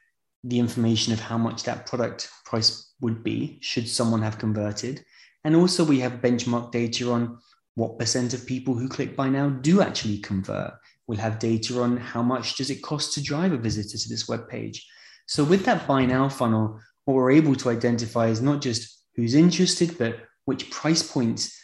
[0.46, 5.04] the information of how much that product price would be should someone have converted.
[5.44, 7.40] And also, we have benchmark data on
[7.74, 10.74] what percent of people who click buy now do actually convert.
[11.08, 14.28] We'll have data on how much does it cost to drive a visitor to this
[14.28, 14.88] web page.
[15.28, 19.36] So with that buy now funnel, what we're able to identify is not just who's
[19.36, 21.60] interested, but which price points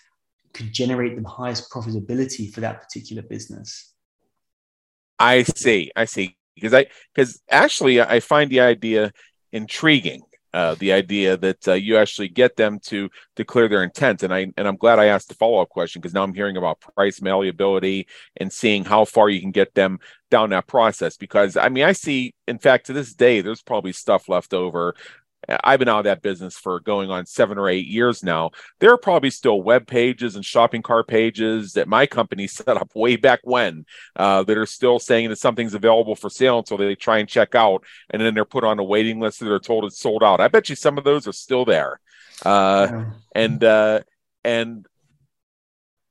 [0.54, 3.94] could generate the highest profitability for that particular business.
[5.18, 5.92] I see.
[5.96, 6.36] I see.
[6.56, 9.12] Because I because actually I find the idea
[9.52, 10.22] intriguing.
[10.54, 14.52] Uh, the idea that uh, you actually get them to declare their intent, and I
[14.58, 17.22] and I'm glad I asked the follow up question because now I'm hearing about price
[17.22, 20.00] malleability and seeing how far you can get them
[20.30, 21.16] down that process.
[21.16, 24.94] Because I mean, I see, in fact, to this day, there's probably stuff left over
[25.48, 28.52] I've been out of that business for going on seven or eight years now.
[28.80, 32.92] There are probably still web pages and shopping cart pages that my company set up
[32.96, 33.86] way back when
[34.16, 37.56] uh, that are still saying that something's available for sale until they try and check
[37.56, 40.40] out, and then they're put on a waiting list and they're told it's sold out.
[40.40, 42.00] I bet you some of those are still there.
[42.46, 43.06] Uh, yeah.
[43.34, 44.02] And uh,
[44.44, 44.86] and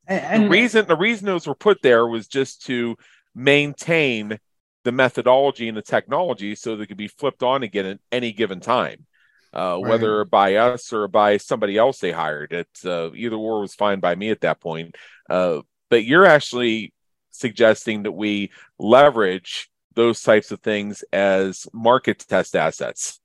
[0.07, 2.97] and the reason the reason those were put there was just to
[3.35, 4.39] maintain
[4.83, 8.61] the methodology and the technology so they could be flipped on again at any given
[8.61, 9.07] time
[9.55, 9.91] uh, right.
[9.91, 12.53] whether by us or by somebody else they hired.
[12.53, 14.95] It uh, either or was fine by me at that point.
[15.29, 16.93] Uh, but you're actually
[17.31, 23.20] suggesting that we leverage those types of things as market test assets.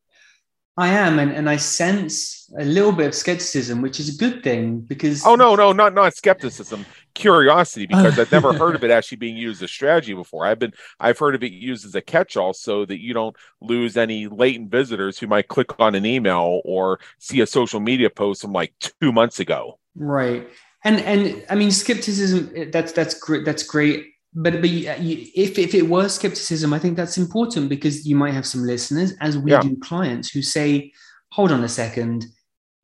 [0.78, 4.44] I am, and, and I sense a little bit of skepticism, which is a good
[4.44, 5.26] thing because.
[5.26, 9.38] Oh no, no, not not skepticism, curiosity, because I've never heard of it actually being
[9.38, 10.46] used as strategy before.
[10.46, 13.96] I've been I've heard of it used as a catch-all so that you don't lose
[13.96, 18.42] any latent visitors who might click on an email or see a social media post
[18.42, 19.80] from like two months ago.
[19.96, 20.46] Right,
[20.84, 22.72] and and I mean skepticism.
[22.72, 23.46] That's that's great.
[23.46, 28.16] That's great but but if if it was skepticism, I think that's important because you
[28.16, 29.62] might have some listeners, as we yeah.
[29.62, 30.92] do clients, who say,
[31.32, 32.26] "Hold on a second,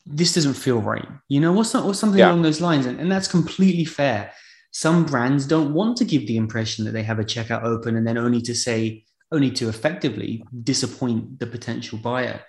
[0.05, 2.29] this doesn't feel right." You know, what's not or something yeah.
[2.29, 4.31] along those lines, and, and that's completely fair.
[4.71, 8.07] Some brands don't want to give the impression that they have a checkout open and
[8.07, 12.41] then only to say only to effectively disappoint the potential buyer.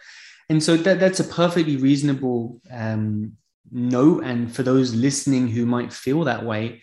[0.49, 3.33] And so that, that's a perfectly reasonable um,
[3.71, 4.25] note.
[4.25, 6.83] And for those listening who might feel that way,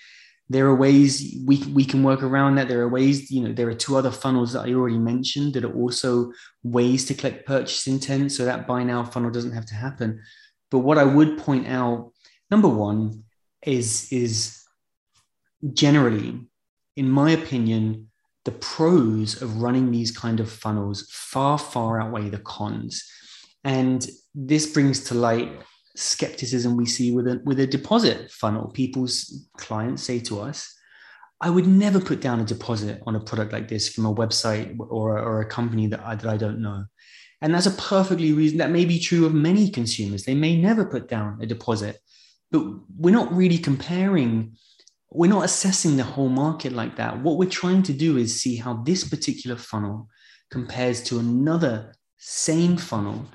[0.50, 2.68] there are ways we, we can work around that.
[2.68, 5.64] There are ways, you know, there are two other funnels that I already mentioned that
[5.64, 6.32] are also
[6.64, 10.22] ways to collect purchase intent so that buy now funnel doesn't have to happen.
[10.72, 12.12] But what I would point out,
[12.50, 13.26] number one,
[13.64, 14.64] is, is
[15.74, 16.40] generally,
[16.96, 18.10] in my opinion,
[18.46, 23.08] the pros of running these kind of funnels far, far outweigh the cons.
[23.64, 25.52] And this brings to light
[26.00, 28.72] skepticism we see with a with a deposit funnel.
[28.72, 30.74] People's clients say to us,
[31.42, 34.78] "I would never put down a deposit on a product like this from a website
[34.80, 36.86] or a, or a company that I, that I don't know."
[37.42, 40.24] And that's a perfectly reason that may be true of many consumers.
[40.24, 42.00] They may never put down a deposit,
[42.52, 42.64] but
[42.98, 44.58] we're not really comparing.
[45.12, 47.22] We're not assessing the whole market like that.
[47.24, 50.08] What we're trying to do is see how this particular funnel
[50.52, 53.26] compares to another same funnel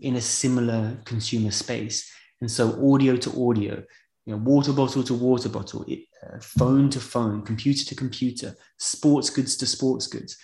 [0.00, 2.10] in a similar consumer space.
[2.40, 3.82] And so audio to audio,
[4.26, 9.30] you know, water bottle to water bottle, uh, phone to phone, computer to computer, sports
[9.30, 10.36] goods to sports goods.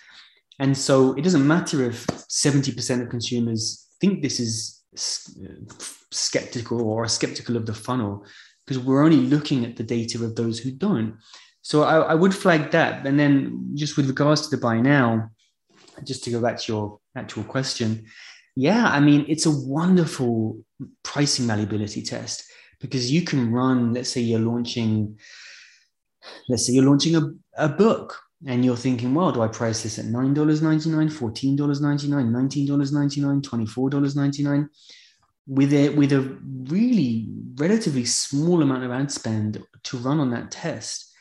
[0.59, 4.83] And so it doesn't matter if 70% of consumers think this is
[6.11, 8.25] skeptical or are skeptical of the funnel,
[8.65, 11.17] because we're only looking at the data of those who don't.
[11.61, 13.05] So I, I would flag that.
[13.05, 15.29] And then just with regards to the buy now,
[16.03, 18.05] just to go back to your actual question,
[18.55, 20.63] yeah, I mean, it's a wonderful
[21.03, 22.43] pricing malleability test
[22.79, 25.17] because you can run, let's say you're launching,
[26.47, 29.99] let's say you're launching a, a book and you're thinking, well, do I price this
[29.99, 34.69] at $9.99, $14.99, $19.99, $24.99?
[35.47, 36.37] With a, with a
[36.69, 41.13] really relatively small amount of ad spend to run on that test,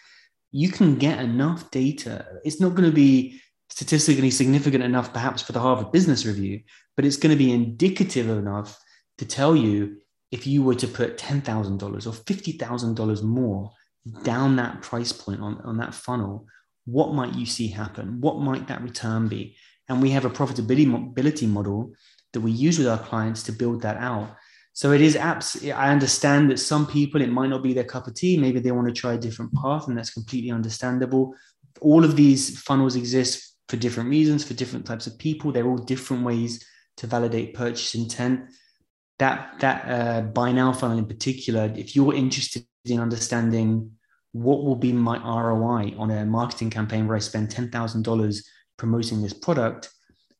[0.51, 2.27] you can get enough data.
[2.45, 6.61] It's not going to be statistically significant enough, perhaps, for the Harvard Business Review,
[6.97, 8.79] but it's going to be indicative enough
[9.19, 9.99] to tell you
[10.31, 13.73] if you were to put $10,000 or $50,000 more
[14.23, 16.47] down that price point on, on that funnel,
[16.87, 18.21] what might you see happen?
[18.21, 19.57] What might that return be?
[19.89, 21.93] And we have a profitability model
[22.33, 24.37] that we use with our clients to build that out.
[24.73, 25.73] So it is apps.
[25.73, 28.37] I understand that some people, it might not be their cup of tea.
[28.37, 31.35] Maybe they want to try a different path, and that's completely understandable.
[31.81, 35.51] All of these funnels exist for different reasons, for different types of people.
[35.51, 36.65] They're all different ways
[36.99, 38.51] to validate purchase intent.
[39.19, 43.91] That that uh, buy now funnel in particular, if you're interested in understanding
[44.31, 48.49] what will be my ROI on a marketing campaign where I spend ten thousand dollars
[48.77, 49.91] promoting this product,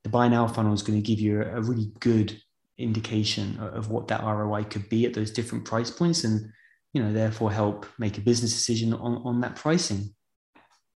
[0.05, 2.41] the buy now funnel is going to give you a, a really good
[2.79, 6.53] indication of what that ROI could be at those different price points and
[6.93, 10.15] you know therefore help make a business decision on, on that pricing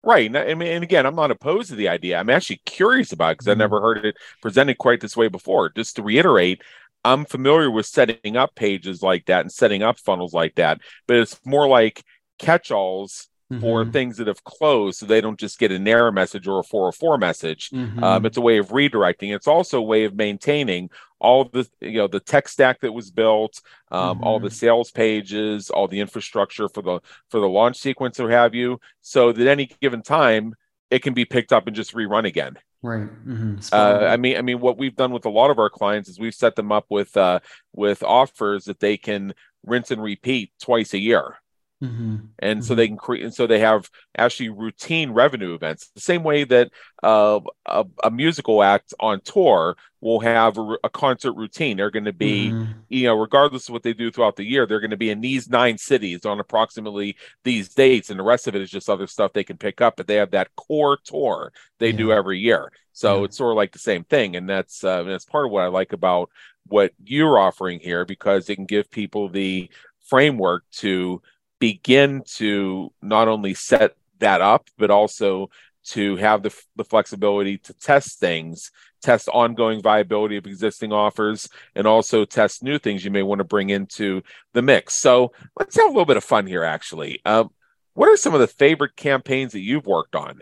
[0.06, 3.32] right I mean, and again i'm not opposed to the idea i'm actually curious about
[3.32, 3.52] it because mm-hmm.
[3.52, 6.62] i've never heard it presented quite this way before just to reiterate
[7.04, 11.16] i'm familiar with setting up pages like that and setting up funnels like that but
[11.16, 12.02] it's more like
[12.38, 13.60] catch-alls mm-hmm.
[13.60, 16.64] for things that have closed so they don't just get an error message or a
[16.64, 17.70] 404 message.
[17.70, 18.02] Mm-hmm.
[18.02, 19.34] Um, it's a way of redirecting.
[19.34, 23.10] It's also a way of maintaining all the you know the tech stack that was
[23.10, 24.24] built, um, mm-hmm.
[24.24, 24.54] all the mm-hmm.
[24.54, 29.32] sales pages, all the infrastructure for the for the launch sequence or have you, so
[29.32, 30.54] that any given time
[30.90, 32.56] it can be picked up and just rerun again.
[32.82, 33.08] Right.
[33.26, 33.56] Mm-hmm.
[33.72, 36.20] Uh, I mean, I mean, what we've done with a lot of our clients is
[36.20, 37.40] we've set them up with uh,
[37.72, 39.34] with offers that they can
[39.64, 41.36] rinse and repeat twice a year.
[41.82, 42.16] Mm-hmm.
[42.38, 42.66] And mm-hmm.
[42.66, 46.44] so they can create, and so they have actually routine revenue events, the same way
[46.44, 46.70] that
[47.02, 51.76] uh, a, a, musical act on tour will have a, a concert routine.
[51.76, 52.72] They're going to be, mm-hmm.
[52.88, 55.20] you know, regardless of what they do throughout the year, they're going to be in
[55.20, 59.06] these nine cities on approximately these dates, and the rest of it is just other
[59.06, 59.96] stuff they can pick up.
[59.98, 61.96] But they have that core tour they yeah.
[61.98, 63.24] do every year, so yeah.
[63.24, 65.68] it's sort of like the same thing, and that's uh, that's part of what I
[65.68, 66.30] like about
[66.68, 69.68] what you're offering here because it can give people the
[70.06, 71.20] framework to
[71.58, 75.50] begin to not only set that up, but also
[75.84, 81.86] to have the, the flexibility to test things, test ongoing viability of existing offers, and
[81.86, 84.94] also test new things you may want to bring into the mix.
[84.94, 87.20] So let's have a little bit of fun here, actually.
[87.24, 87.50] Um,
[87.94, 90.40] what are some of the favorite campaigns that you've worked on?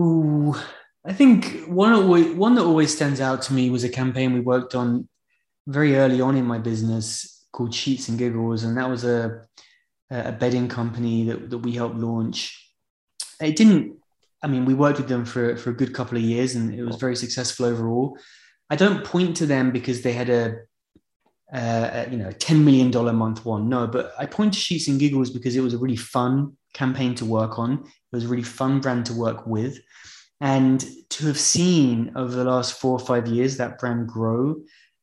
[0.00, 0.54] Ooh,
[1.04, 4.74] I think one, one that always stands out to me was a campaign we worked
[4.74, 5.08] on
[5.66, 9.42] very early on in my business called Sheets and Giggles, and that was a
[10.10, 12.72] a bedding company that, that we helped launch.
[13.40, 13.96] It didn't.
[14.42, 16.84] I mean, we worked with them for for a good couple of years, and it
[16.84, 18.18] was very successful overall.
[18.70, 20.56] I don't point to them because they had a,
[21.52, 23.68] a you know ten million dollar month one.
[23.68, 27.14] No, but I point to Sheets and Giggles because it was a really fun campaign
[27.16, 27.72] to work on.
[27.72, 29.78] It was a really fun brand to work with.
[30.40, 34.56] And to have seen over the last four or five years that brand grow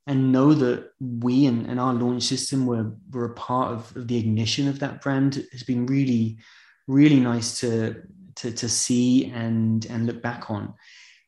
[0.08, 4.08] and know that we and, and our launch system were, were a part of, of
[4.08, 6.38] the ignition of that brand has been really,
[6.88, 8.03] really nice to,
[8.36, 10.74] to, to see and, and look back on.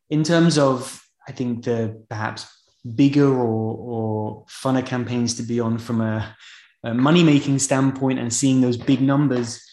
[0.10, 2.46] In terms of, I think, the perhaps
[2.96, 6.36] bigger or, or funner campaigns to be on from a,
[6.84, 9.64] a money making standpoint and seeing those big numbers,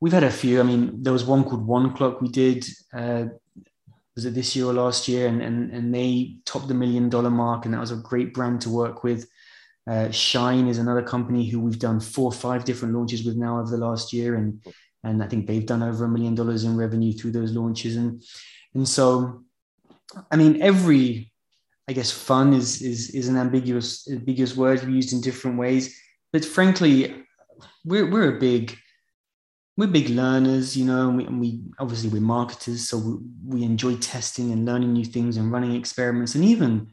[0.00, 0.60] we've had a few.
[0.60, 3.26] I mean, there was one called One Clock we did uh,
[4.14, 7.30] was it this year or last year, and and and they topped the million dollar
[7.30, 9.28] mark, and that was a great brand to work with.
[9.88, 13.58] Uh, Shine is another company who we've done four or five different launches with now
[13.58, 14.64] over the last year, and
[15.04, 18.22] and I think they've done over a million dollars in revenue through those launches, and
[18.74, 19.42] and so,
[20.30, 21.32] I mean, every
[21.88, 25.98] I guess fun is is is an ambiguous ambiguous word used in different ways,
[26.32, 27.24] but frankly,
[27.84, 28.76] we're we're a big
[29.76, 33.16] we're big learners, you know, and we, and we, obviously we're marketers, so we,
[33.46, 36.92] we enjoy testing and learning new things and running experiments and even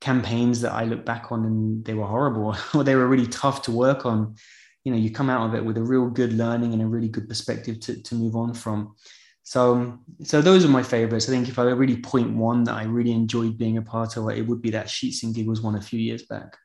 [0.00, 3.62] campaigns that I look back on and they were horrible or they were really tough
[3.62, 4.36] to work on.
[4.84, 7.08] You know, you come out of it with a real good learning and a really
[7.08, 8.94] good perspective to, to move on from.
[9.42, 11.28] So, so those are my favorites.
[11.28, 14.30] I think if I really point one that I really enjoyed being a part of,
[14.30, 16.56] it would be that Sheets and Giggles one a few years back.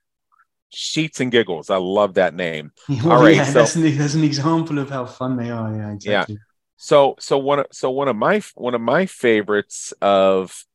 [0.69, 1.69] Sheets and Giggles.
[1.69, 2.71] I love that name.
[2.89, 5.75] Well, All right, yeah, so, that's, an, that's an example of how fun they are.
[5.75, 6.35] Yeah, exactly.
[6.35, 6.41] Yeah.
[6.77, 10.65] So, so one, so one of my one of my favorites of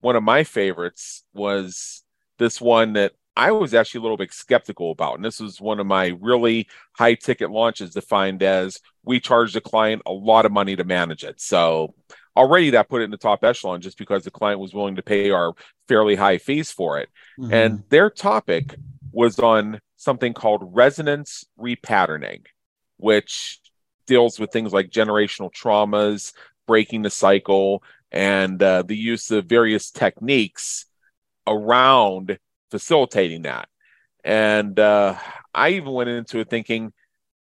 [0.00, 2.04] one of my favorites was
[2.38, 5.80] this one that I was actually a little bit skeptical about, and this was one
[5.80, 10.52] of my really high ticket launches defined as we charge the client a lot of
[10.52, 11.40] money to manage it.
[11.40, 11.94] So
[12.36, 15.02] already that put it in the top echelon just because the client was willing to
[15.02, 15.54] pay our
[15.88, 17.08] fairly high fees for it.
[17.38, 17.52] Mm-hmm.
[17.52, 18.76] And their topic
[19.14, 22.44] was on something called resonance repatterning,
[22.96, 23.60] which
[24.06, 26.32] deals with things like generational traumas,
[26.66, 30.86] breaking the cycle, and uh, the use of various techniques
[31.46, 32.38] around
[32.70, 33.68] facilitating that.
[34.24, 35.16] And uh,
[35.54, 36.92] I even went into it thinking,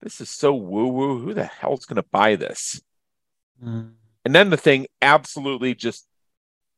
[0.02, 1.20] this is so woo woo.
[1.20, 2.82] Who the hell's going to buy this?
[3.64, 3.94] Mm.
[4.24, 6.06] And then the thing absolutely just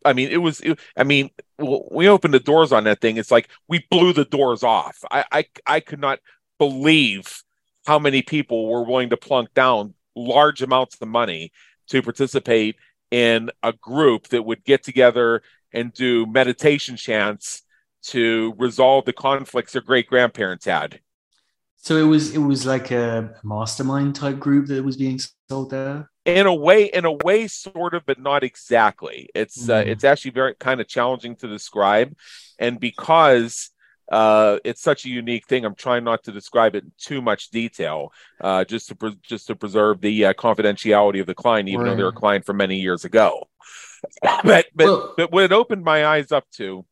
[0.06, 0.62] I mean, it was.
[0.62, 3.18] It, I mean, we opened the doors on that thing.
[3.18, 4.98] It's like we blew the doors off.
[5.12, 6.20] I, I, I could not
[6.58, 7.44] believe
[7.86, 11.52] how many people were willing to plunk down large amounts of money
[11.90, 12.76] to participate
[13.12, 15.42] in a group that would get together
[15.74, 17.64] and do meditation chants
[18.02, 21.00] to resolve the conflicts their great grandparents had.
[21.78, 25.20] So it was it was like a mastermind type group that was being
[25.50, 26.10] sold there.
[26.38, 29.70] In a way in a way sort of but not exactly it's mm.
[29.70, 32.16] uh, it's actually very kind of challenging to describe
[32.58, 33.72] and because
[34.12, 35.66] uh, it's such a unique thing.
[35.66, 38.12] I'm trying not to describe it in too much detail,
[38.42, 41.92] uh, just to pre- just to preserve the uh, confidentiality of the client, even right.
[41.92, 43.48] though they're a client from many years ago.
[44.22, 46.86] but but well, but what it opened my eyes up to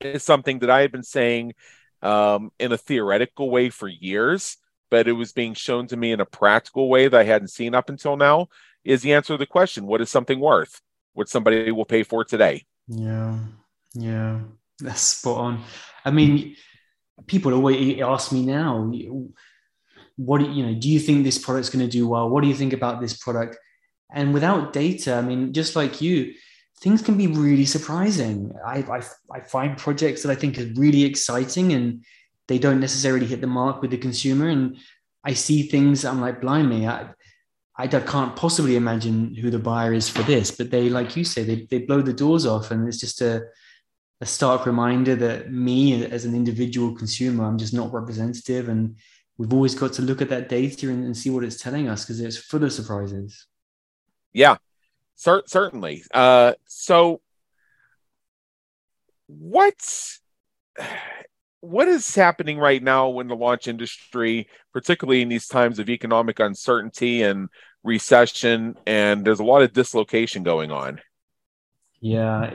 [0.00, 1.54] is something that I had been saying
[2.02, 4.58] um, in a theoretical way for years,
[4.94, 7.74] but it was being shown to me in a practical way that I hadn't seen
[7.74, 8.46] up until now.
[8.84, 10.80] Is the answer to the question: What is something worth?
[11.14, 12.64] What somebody will pay for today?
[12.86, 13.36] Yeah,
[13.94, 14.38] yeah,
[14.78, 15.64] that's spot on.
[16.04, 16.54] I mean,
[17.26, 18.92] people always ask me now,
[20.14, 20.74] what do you know?
[20.78, 22.30] Do you think this product's going to do well?
[22.30, 23.56] What do you think about this product?
[24.12, 26.34] And without data, I mean, just like you,
[26.82, 28.52] things can be really surprising.
[28.64, 32.04] I, I, I find projects that I think are really exciting and
[32.48, 34.48] they don't necessarily hit the mark with the consumer.
[34.48, 34.76] And
[35.24, 37.08] I see things, I'm like, blimey, I,
[37.76, 40.50] I can't possibly imagine who the buyer is for this.
[40.50, 42.70] But they, like you say, they, they blow the doors off.
[42.70, 43.44] And it's just a,
[44.20, 48.68] a stark reminder that me as an individual consumer, I'm just not representative.
[48.68, 48.96] And
[49.38, 52.04] we've always got to look at that data and, and see what it's telling us
[52.04, 53.46] because it's full of surprises.
[54.32, 54.56] Yeah,
[55.16, 56.02] cer- certainly.
[56.12, 57.20] Uh, so,
[59.26, 60.20] what's
[61.64, 66.38] what is happening right now in the launch industry, particularly in these times of economic
[66.38, 67.48] uncertainty and
[67.82, 71.00] recession, and there's a lot of dislocation going on?
[72.00, 72.50] Yeah,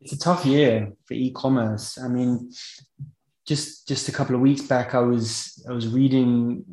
[0.00, 1.98] it's a tough year for e-commerce.
[1.98, 2.52] I mean,
[3.46, 6.64] just just a couple of weeks back, I was I was reading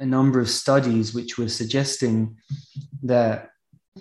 [0.00, 2.36] a number of studies which were suggesting
[3.02, 3.50] that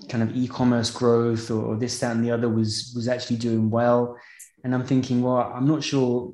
[0.10, 3.70] kind of e-commerce growth or, or this that and the other was was actually doing
[3.70, 4.18] well.
[4.64, 6.34] And I'm thinking, well, I'm not sure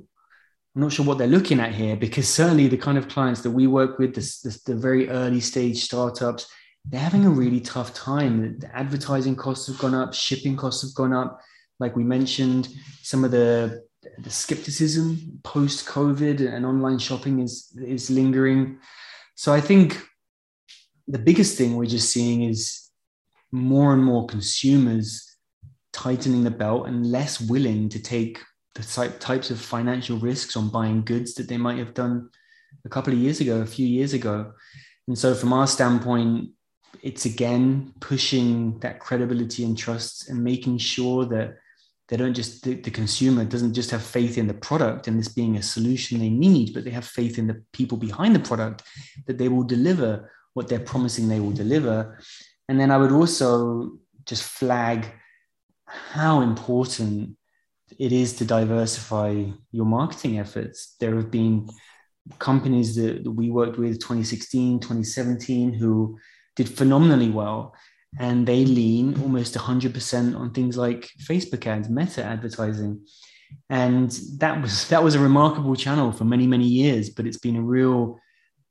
[0.76, 3.52] I'm not sure what they're looking at here because certainly the kind of clients that
[3.52, 6.48] we work with, the, very early stage startups,
[6.86, 8.60] they're having a really tough time.
[8.60, 11.40] The advertising costs have gone up, shipping costs have gone up
[11.80, 12.70] like we mentioned,
[13.02, 13.84] some of the
[14.20, 18.80] the skepticism post COVID and online shopping is is lingering.
[19.36, 20.02] So I think
[21.08, 22.90] the biggest thing we're just seeing is
[23.52, 25.06] more and more consumers
[25.92, 28.40] tightening the belt and less willing to take
[28.76, 32.30] the type, types of financial risks on buying goods that they might have done
[32.86, 34.54] a couple of years ago, a few years ago.
[35.08, 36.50] And so, from our standpoint,
[37.02, 41.58] it's again pushing that credibility and trust and making sure that
[42.08, 45.30] they don't just the, the, consumer doesn't just have faith in the product and this
[45.30, 48.84] being a solution they need but they have faith in the people behind the product
[49.26, 52.20] that they will deliver what they're promising they will deliver
[52.70, 53.92] and then i would also
[54.26, 55.08] just flag
[55.88, 57.36] how important
[58.00, 61.68] it is to diversify your marketing efforts there have been
[62.40, 66.18] companies that we worked with 2016 2017 who
[66.56, 67.74] did phenomenally well
[68.20, 73.06] and they lean almost 100% on things like Facebook ads, Meta advertising.
[73.70, 77.56] And that was that was a remarkable channel for many many years, but it's been
[77.56, 78.20] a real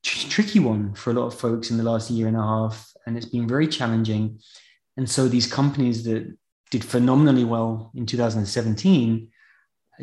[0.02, 2.92] tr- tricky one for a lot of folks in the last year and a half,
[3.06, 4.40] and it's been very challenging.
[4.96, 6.36] And so these companies that
[6.72, 9.28] did phenomenally well in 2017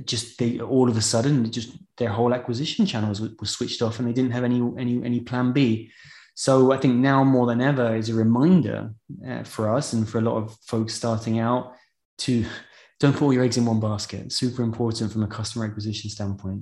[0.06, 4.08] just they all of a sudden just their whole acquisition channels were, switched off and
[4.08, 5.92] they didn't have any any any plan b
[6.40, 8.94] so I think now more than ever is a reminder
[9.28, 11.74] uh, for us and for a lot of folks starting out
[12.20, 12.46] to
[13.02, 14.32] don't put all your eggs in one basket.
[14.32, 16.62] Super important from a customer acquisition standpoint.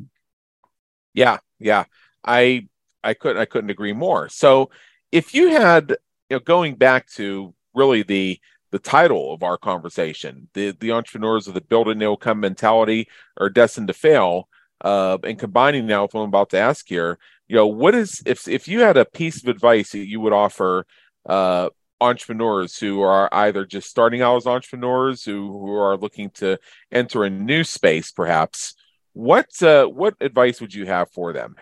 [1.13, 1.83] Yeah, yeah.
[2.25, 2.67] I
[3.03, 4.29] I couldn't I couldn't agree more.
[4.29, 4.71] So
[5.11, 5.91] if you had
[6.31, 8.39] you know going back to really the
[8.78, 13.07] the title of our conversation, the the entrepreneurs of the build and they'll come mentality
[13.38, 14.47] are destined to fail,
[14.82, 17.17] uh, and combining now with what I'm about to ask here,
[17.47, 20.34] you know what is if if you had a piece of advice that you would
[20.34, 20.86] offer
[21.28, 21.69] uh,
[21.99, 26.59] entrepreneurs who are either just starting out as entrepreneurs who, who are looking to
[26.91, 28.75] enter a new space perhaps
[29.13, 31.55] what uh, what advice would you have for them?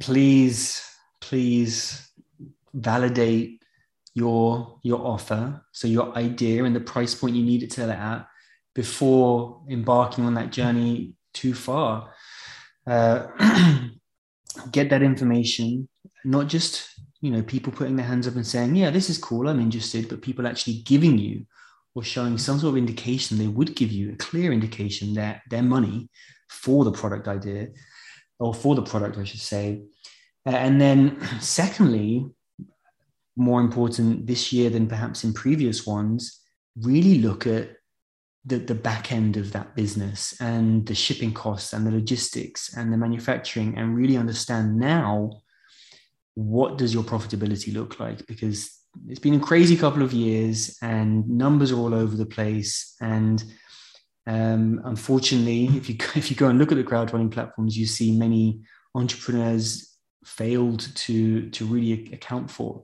[0.00, 0.82] Please
[1.20, 2.10] please
[2.72, 3.61] validate
[4.14, 7.90] your your offer so your idea and the price point you need it to sell
[7.90, 8.26] it at
[8.74, 12.12] before embarking on that journey too far
[12.86, 13.26] uh,
[14.70, 15.88] get that information,
[16.24, 16.88] not just
[17.20, 20.08] you know people putting their hands up and saying, "Yeah, this is cool, I'm interested,"
[20.08, 21.46] but people actually giving you
[21.94, 25.62] or showing some sort of indication they would give you a clear indication that their
[25.62, 26.08] money
[26.48, 27.68] for the product idea
[28.38, 29.82] or for the product, I should say.
[30.44, 32.26] And then, secondly,
[33.36, 36.40] more important this year than perhaps in previous ones,
[36.76, 37.76] really look at
[38.44, 42.92] the, the back end of that business and the shipping costs and the logistics and
[42.92, 45.30] the manufacturing and really understand now
[46.34, 48.26] what does your profitability look like?
[48.26, 48.70] Because
[49.06, 52.96] it's been a crazy couple of years and numbers are all over the place.
[53.00, 53.42] And
[54.26, 58.16] um, unfortunately, if you if you go and look at the crowdfunding platforms, you see
[58.16, 58.62] many
[58.94, 62.82] entrepreneurs failed to to really account for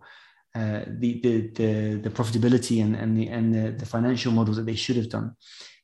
[0.55, 4.67] uh, the, the the the profitability and and the and the, the financial models that
[4.67, 5.35] they should have done.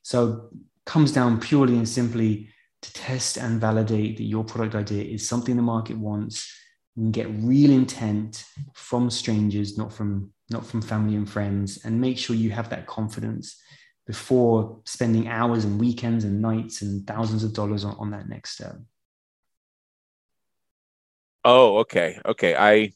[0.01, 0.49] So
[0.85, 2.49] comes down purely and simply
[2.81, 6.51] to test and validate that your product idea is something the market wants
[6.95, 12.17] and get real intent from strangers not from not from family and friends and make
[12.17, 13.59] sure you have that confidence
[14.05, 18.51] before spending hours and weekends and nights and thousands of dollars on, on that next
[18.51, 18.75] step.
[21.43, 22.19] Oh okay.
[22.25, 22.55] Okay.
[22.55, 22.93] I